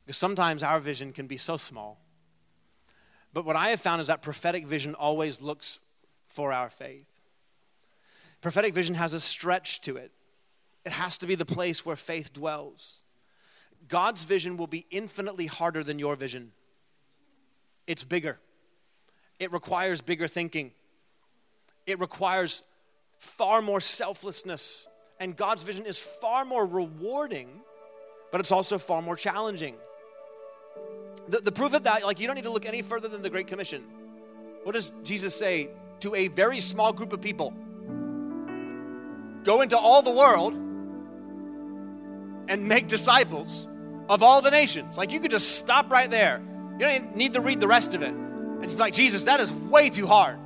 Because 0.04 0.16
sometimes 0.16 0.62
our 0.62 0.80
vision 0.80 1.12
can 1.12 1.26
be 1.26 1.36
so 1.36 1.56
small. 1.56 2.00
But 3.32 3.44
what 3.44 3.56
I 3.56 3.68
have 3.68 3.80
found 3.80 4.00
is 4.00 4.06
that 4.06 4.22
prophetic 4.22 4.66
vision 4.66 4.94
always 4.94 5.40
looks 5.40 5.80
for 6.26 6.52
our 6.52 6.70
faith. 6.70 7.06
Prophetic 8.40 8.74
vision 8.74 8.94
has 8.94 9.14
a 9.14 9.20
stretch 9.20 9.80
to 9.82 9.96
it, 9.96 10.12
it 10.84 10.92
has 10.92 11.16
to 11.18 11.26
be 11.26 11.34
the 11.34 11.46
place 11.46 11.84
where 11.84 11.96
faith 11.96 12.32
dwells. 12.32 13.04
God's 13.86 14.24
vision 14.24 14.56
will 14.56 14.66
be 14.66 14.86
infinitely 14.90 15.46
harder 15.46 15.82
than 15.82 15.98
your 15.98 16.16
vision. 16.16 16.52
It's 17.86 18.04
bigger, 18.04 18.38
it 19.38 19.52
requires 19.52 20.00
bigger 20.00 20.28
thinking 20.28 20.72
it 21.86 22.00
requires 22.00 22.62
far 23.18 23.62
more 23.62 23.80
selflessness. 23.80 24.88
And 25.20 25.36
God's 25.36 25.62
vision 25.62 25.86
is 25.86 25.98
far 25.98 26.44
more 26.44 26.66
rewarding, 26.66 27.48
but 28.34 28.40
it's 28.40 28.50
also 28.50 28.78
far 28.78 29.00
more 29.00 29.14
challenging. 29.14 29.76
The, 31.28 31.38
the 31.38 31.52
proof 31.52 31.72
of 31.72 31.84
that, 31.84 32.02
like, 32.02 32.18
you 32.18 32.26
don't 32.26 32.34
need 32.34 32.42
to 32.42 32.50
look 32.50 32.66
any 32.66 32.82
further 32.82 33.06
than 33.06 33.22
the 33.22 33.30
Great 33.30 33.46
Commission. 33.46 33.84
What 34.64 34.72
does 34.72 34.90
Jesus 35.04 35.36
say 35.36 35.70
to 36.00 36.16
a 36.16 36.26
very 36.26 36.58
small 36.58 36.92
group 36.92 37.12
of 37.12 37.20
people? 37.20 37.54
Go 39.44 39.60
into 39.60 39.78
all 39.78 40.02
the 40.02 40.10
world 40.10 40.54
and 42.48 42.66
make 42.66 42.88
disciples 42.88 43.68
of 44.08 44.24
all 44.24 44.42
the 44.42 44.50
nations. 44.50 44.98
Like, 44.98 45.12
you 45.12 45.20
could 45.20 45.30
just 45.30 45.56
stop 45.56 45.92
right 45.92 46.10
there. 46.10 46.42
You 46.72 46.78
don't 46.80 47.14
need 47.14 47.34
to 47.34 47.40
read 47.40 47.60
the 47.60 47.68
rest 47.68 47.94
of 47.94 48.02
it. 48.02 48.10
And 48.10 48.62
be 48.62 48.74
like, 48.74 48.94
Jesus, 48.94 49.22
that 49.26 49.38
is 49.38 49.52
way 49.52 49.90
too 49.90 50.08
hard. 50.08 50.40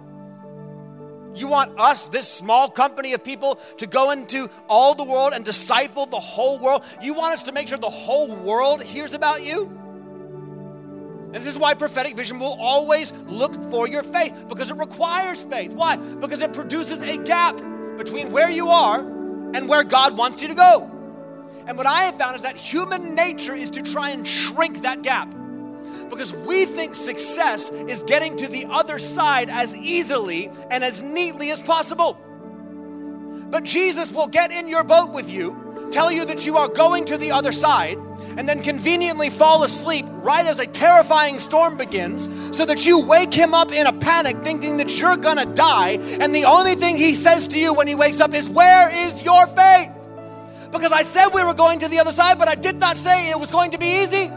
You 1.38 1.48
want 1.48 1.78
us, 1.78 2.08
this 2.08 2.28
small 2.28 2.68
company 2.68 3.12
of 3.12 3.22
people, 3.22 3.56
to 3.78 3.86
go 3.86 4.10
into 4.10 4.50
all 4.68 4.94
the 4.94 5.04
world 5.04 5.32
and 5.34 5.44
disciple 5.44 6.06
the 6.06 6.20
whole 6.20 6.58
world? 6.58 6.84
You 7.00 7.14
want 7.14 7.34
us 7.34 7.44
to 7.44 7.52
make 7.52 7.68
sure 7.68 7.78
the 7.78 7.88
whole 7.88 8.34
world 8.34 8.82
hears 8.82 9.14
about 9.14 9.44
you? 9.44 9.66
And 11.32 11.34
this 11.34 11.46
is 11.46 11.58
why 11.58 11.74
prophetic 11.74 12.16
vision 12.16 12.38
will 12.38 12.56
always 12.58 13.12
look 13.26 13.54
for 13.70 13.86
your 13.86 14.02
faith 14.02 14.46
because 14.48 14.70
it 14.70 14.76
requires 14.78 15.42
faith. 15.42 15.74
Why? 15.74 15.96
Because 15.96 16.40
it 16.40 16.52
produces 16.54 17.02
a 17.02 17.18
gap 17.18 17.60
between 17.98 18.32
where 18.32 18.50
you 18.50 18.68
are 18.68 19.00
and 19.00 19.68
where 19.68 19.84
God 19.84 20.16
wants 20.16 20.40
you 20.42 20.48
to 20.48 20.54
go. 20.54 20.90
And 21.66 21.76
what 21.76 21.86
I 21.86 22.04
have 22.04 22.16
found 22.16 22.36
is 22.36 22.42
that 22.42 22.56
human 22.56 23.14
nature 23.14 23.54
is 23.54 23.68
to 23.70 23.82
try 23.82 24.10
and 24.10 24.26
shrink 24.26 24.82
that 24.82 25.02
gap 25.02 25.34
because 26.08 26.32
we 26.32 26.64
think 26.64 26.94
success 26.94 27.70
is 27.70 28.02
getting 28.02 28.36
to 28.36 28.48
the 28.48 28.66
other 28.66 28.98
side 28.98 29.48
as 29.50 29.76
easily 29.76 30.50
and 30.70 30.82
as 30.84 31.02
neatly 31.02 31.50
as 31.50 31.62
possible. 31.62 32.18
But 33.50 33.64
Jesus 33.64 34.12
will 34.12 34.28
get 34.28 34.52
in 34.52 34.68
your 34.68 34.84
boat 34.84 35.12
with 35.12 35.30
you, 35.30 35.88
tell 35.90 36.12
you 36.12 36.24
that 36.26 36.44
you 36.44 36.56
are 36.56 36.68
going 36.68 37.06
to 37.06 37.16
the 37.16 37.32
other 37.32 37.52
side, 37.52 37.96
and 38.36 38.48
then 38.48 38.62
conveniently 38.62 39.30
fall 39.30 39.64
asleep 39.64 40.04
right 40.08 40.46
as 40.46 40.58
a 40.58 40.66
terrifying 40.66 41.38
storm 41.38 41.76
begins, 41.76 42.28
so 42.56 42.66
that 42.66 42.86
you 42.86 43.00
wake 43.04 43.32
him 43.32 43.54
up 43.54 43.72
in 43.72 43.86
a 43.86 43.92
panic 43.92 44.36
thinking 44.38 44.76
that 44.76 45.00
you're 45.00 45.16
gonna 45.16 45.46
die. 45.46 45.98
And 46.20 46.34
the 46.34 46.44
only 46.44 46.74
thing 46.74 46.96
he 46.96 47.14
says 47.14 47.48
to 47.48 47.58
you 47.58 47.74
when 47.74 47.86
he 47.86 47.94
wakes 47.94 48.20
up 48.20 48.34
is, 48.34 48.48
Where 48.48 48.90
is 48.90 49.24
your 49.24 49.46
faith? 49.48 49.90
Because 50.70 50.92
I 50.92 51.02
said 51.02 51.28
we 51.28 51.42
were 51.44 51.54
going 51.54 51.78
to 51.80 51.88
the 51.88 51.98
other 51.98 52.12
side, 52.12 52.38
but 52.38 52.48
I 52.48 52.54
did 52.54 52.76
not 52.76 52.98
say 52.98 53.30
it 53.30 53.40
was 53.40 53.50
going 53.50 53.70
to 53.70 53.78
be 53.78 54.02
easy. 54.02 54.30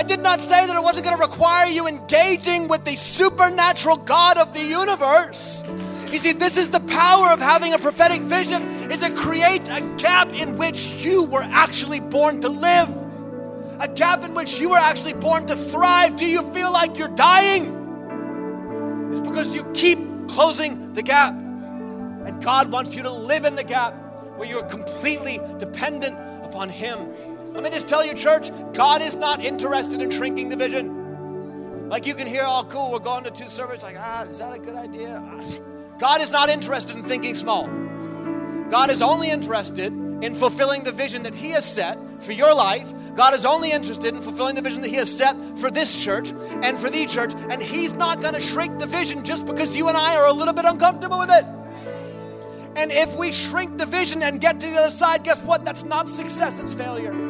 I 0.00 0.02
did 0.02 0.20
not 0.20 0.40
say 0.40 0.66
that 0.66 0.74
it 0.74 0.82
wasn't 0.82 1.04
going 1.04 1.18
to 1.18 1.22
require 1.22 1.68
you 1.68 1.86
engaging 1.86 2.68
with 2.68 2.86
the 2.86 2.94
supernatural 2.94 3.98
God 3.98 4.38
of 4.38 4.54
the 4.54 4.64
universe. 4.64 5.62
You 6.10 6.16
see, 6.16 6.32
this 6.32 6.56
is 6.56 6.70
the 6.70 6.80
power 6.80 7.28
of 7.28 7.38
having 7.38 7.74
a 7.74 7.78
prophetic 7.78 8.22
vision 8.22 8.62
is 8.90 9.02
it 9.02 9.14
creates 9.14 9.68
a 9.68 9.82
gap 9.98 10.32
in 10.32 10.56
which 10.56 10.86
you 10.86 11.24
were 11.24 11.42
actually 11.42 12.00
born 12.00 12.40
to 12.40 12.48
live. 12.48 12.88
A 13.78 13.88
gap 13.88 14.24
in 14.24 14.32
which 14.32 14.58
you 14.58 14.70
were 14.70 14.78
actually 14.78 15.12
born 15.12 15.46
to 15.48 15.54
thrive. 15.54 16.16
Do 16.16 16.24
you 16.24 16.50
feel 16.54 16.72
like 16.72 16.96
you're 16.96 17.08
dying? 17.08 19.10
It's 19.10 19.20
because 19.20 19.52
you 19.52 19.64
keep 19.74 19.98
closing 20.28 20.94
the 20.94 21.02
gap. 21.02 21.34
And 21.34 22.42
God 22.42 22.72
wants 22.72 22.96
you 22.96 23.02
to 23.02 23.12
live 23.12 23.44
in 23.44 23.54
the 23.54 23.64
gap 23.64 23.92
where 24.38 24.48
you're 24.48 24.64
completely 24.64 25.42
dependent 25.58 26.16
upon 26.42 26.70
Him. 26.70 27.00
Let 27.52 27.64
me 27.64 27.70
just 27.70 27.88
tell 27.88 28.04
you, 28.04 28.14
church, 28.14 28.50
God 28.72 29.02
is 29.02 29.16
not 29.16 29.44
interested 29.44 30.00
in 30.00 30.10
shrinking 30.10 30.48
the 30.48 30.56
vision. 30.56 31.88
Like 31.88 32.06
you 32.06 32.14
can 32.14 32.26
hear, 32.26 32.42
oh, 32.44 32.64
cool, 32.68 32.92
we're 32.92 33.00
going 33.00 33.24
to 33.24 33.30
two 33.30 33.48
services. 33.48 33.82
Like, 33.82 33.96
ah, 33.98 34.22
is 34.22 34.38
that 34.38 34.54
a 34.54 34.58
good 34.58 34.76
idea? 34.76 35.22
God 35.98 36.20
is 36.20 36.30
not 36.30 36.48
interested 36.48 36.96
in 36.96 37.02
thinking 37.02 37.34
small. 37.34 37.66
God 38.70 38.90
is 38.90 39.02
only 39.02 39.30
interested 39.30 39.92
in 40.22 40.34
fulfilling 40.36 40.84
the 40.84 40.92
vision 40.92 41.24
that 41.24 41.34
He 41.34 41.50
has 41.50 41.70
set 41.70 41.98
for 42.22 42.32
your 42.32 42.54
life. 42.54 42.92
God 43.16 43.34
is 43.34 43.44
only 43.44 43.72
interested 43.72 44.14
in 44.14 44.22
fulfilling 44.22 44.54
the 44.54 44.62
vision 44.62 44.82
that 44.82 44.88
He 44.88 44.96
has 44.96 45.14
set 45.14 45.36
for 45.58 45.70
this 45.70 46.04
church 46.04 46.30
and 46.62 46.78
for 46.78 46.88
the 46.88 47.04
church. 47.06 47.34
And 47.50 47.60
He's 47.60 47.94
not 47.94 48.20
going 48.20 48.34
to 48.34 48.40
shrink 48.40 48.78
the 48.78 48.86
vision 48.86 49.24
just 49.24 49.44
because 49.44 49.76
you 49.76 49.88
and 49.88 49.96
I 49.96 50.16
are 50.16 50.26
a 50.26 50.32
little 50.32 50.54
bit 50.54 50.66
uncomfortable 50.66 51.18
with 51.18 51.30
it. 51.30 51.44
And 52.76 52.92
if 52.92 53.18
we 53.18 53.32
shrink 53.32 53.78
the 53.78 53.86
vision 53.86 54.22
and 54.22 54.40
get 54.40 54.60
to 54.60 54.66
the 54.68 54.76
other 54.76 54.90
side, 54.92 55.24
guess 55.24 55.42
what? 55.42 55.64
That's 55.64 55.84
not 55.84 56.08
success, 56.08 56.60
it's 56.60 56.72
failure. 56.72 57.29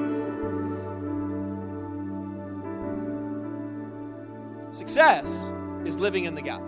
Success 4.73 5.27
is 5.85 5.99
living 5.99 6.25
in 6.25 6.37
the 6.37 6.43
gap, 6.43 6.63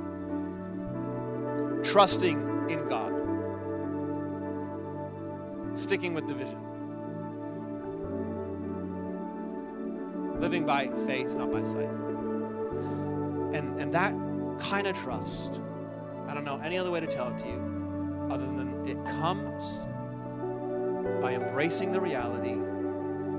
trusting 1.85 2.37
in 2.69 2.89
God, 2.89 3.13
sticking 5.79 6.13
with 6.13 6.27
the 6.27 6.35
vision, 6.35 6.59
living 10.41 10.67
by 10.67 10.89
faith, 11.07 11.33
not 11.37 11.53
by 11.53 11.63
sight. 11.63 11.89
And, 13.55 13.81
and 13.81 13.95
that 13.95 14.13
kind 14.59 14.89
of 14.89 14.97
trust, 14.97 15.61
I 16.27 16.35
don't 16.35 16.45
know 16.45 16.61
any 16.65 16.79
other 16.79 16.91
way 16.91 16.99
to 16.99 17.07
tell 17.07 17.29
it 17.29 17.39
to 17.39 17.47
you 17.47 18.29
other 18.33 18.47
than 18.47 18.85
it 18.85 18.97
comes 19.21 19.87
by 21.23 21.35
embracing 21.35 21.93
the 21.93 22.01
reality 22.01 22.57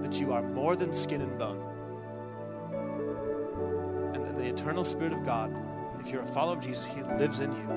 that 0.07 0.22
you 0.22 0.32
are 0.32 0.41
more 0.41 0.78
than 0.78 0.93
skin 0.93 1.22
and 1.22 1.38
bone 1.38 1.72
the 4.43 4.49
eternal 4.49 4.83
Spirit 4.83 5.13
of 5.13 5.23
God, 5.23 5.55
if 6.01 6.09
you're 6.09 6.23
a 6.23 6.27
follower 6.27 6.57
of 6.57 6.63
Jesus, 6.63 6.85
He 6.85 7.01
lives 7.01 7.39
in 7.39 7.51
you. 7.53 7.69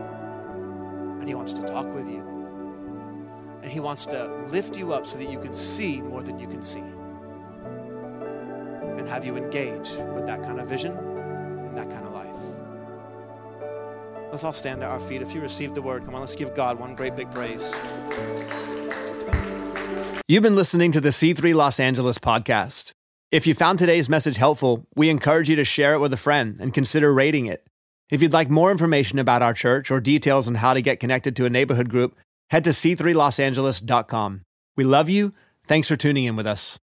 And 1.20 1.28
He 1.28 1.34
wants 1.34 1.52
to 1.52 1.62
talk 1.62 1.86
with 1.94 2.08
you. 2.08 2.22
And 3.62 3.70
He 3.70 3.78
wants 3.78 4.04
to 4.06 4.26
lift 4.48 4.76
you 4.76 4.92
up 4.92 5.06
so 5.06 5.16
that 5.18 5.30
you 5.30 5.38
can 5.38 5.54
see 5.54 6.00
more 6.00 6.22
than 6.22 6.40
you 6.40 6.48
can 6.48 6.62
see. 6.62 6.82
And 8.98 9.08
have 9.08 9.24
you 9.24 9.36
engage 9.36 9.90
with 10.14 10.26
that 10.26 10.42
kind 10.42 10.58
of 10.58 10.68
vision 10.68 10.92
and 10.92 11.76
that 11.76 11.88
kind 11.88 12.04
of 12.04 12.12
life. 12.12 12.34
Let's 14.32 14.42
all 14.42 14.52
stand 14.52 14.82
at 14.82 14.90
our 14.90 14.98
feet. 14.98 15.22
If 15.22 15.34
you 15.34 15.40
received 15.40 15.76
the 15.76 15.82
word, 15.82 16.04
come 16.04 16.16
on, 16.16 16.20
let's 16.20 16.34
give 16.34 16.54
God 16.54 16.80
one 16.80 16.96
great 16.96 17.14
big 17.14 17.30
praise. 17.30 17.74
You've 20.26 20.42
been 20.42 20.56
listening 20.56 20.90
to 20.92 21.00
the 21.00 21.10
C3 21.10 21.54
Los 21.54 21.78
Angeles 21.78 22.18
podcast. 22.18 22.95
If 23.37 23.47
you 23.47 23.53
found 23.53 23.78
today's 23.78 24.09
message 24.09 24.39
helpful, 24.39 24.87
we 24.95 25.11
encourage 25.11 25.51
you 25.51 25.57
to 25.57 25.64
share 25.64 25.93
it 25.93 25.99
with 25.99 26.11
a 26.14 26.16
friend 26.16 26.57
and 26.59 26.72
consider 26.72 27.12
rating 27.12 27.45
it. 27.45 27.66
If 28.09 28.22
you'd 28.22 28.32
like 28.32 28.49
more 28.49 28.70
information 28.70 29.18
about 29.18 29.43
our 29.43 29.53
church 29.53 29.91
or 29.91 30.01
details 30.01 30.49
on 30.49 30.55
how 30.55 30.72
to 30.72 30.80
get 30.80 31.01
connected 31.01 31.37
to 31.37 31.45
a 31.45 31.51
neighborhood 31.51 31.91
group, 31.91 32.16
head 32.49 32.64
to 32.64 32.70
c3losangeles.com. 32.70 34.41
We 34.78 34.84
love 34.84 35.11
you. 35.11 35.34
Thanks 35.66 35.87
for 35.87 35.97
tuning 35.97 36.24
in 36.24 36.34
with 36.34 36.47
us. 36.47 36.78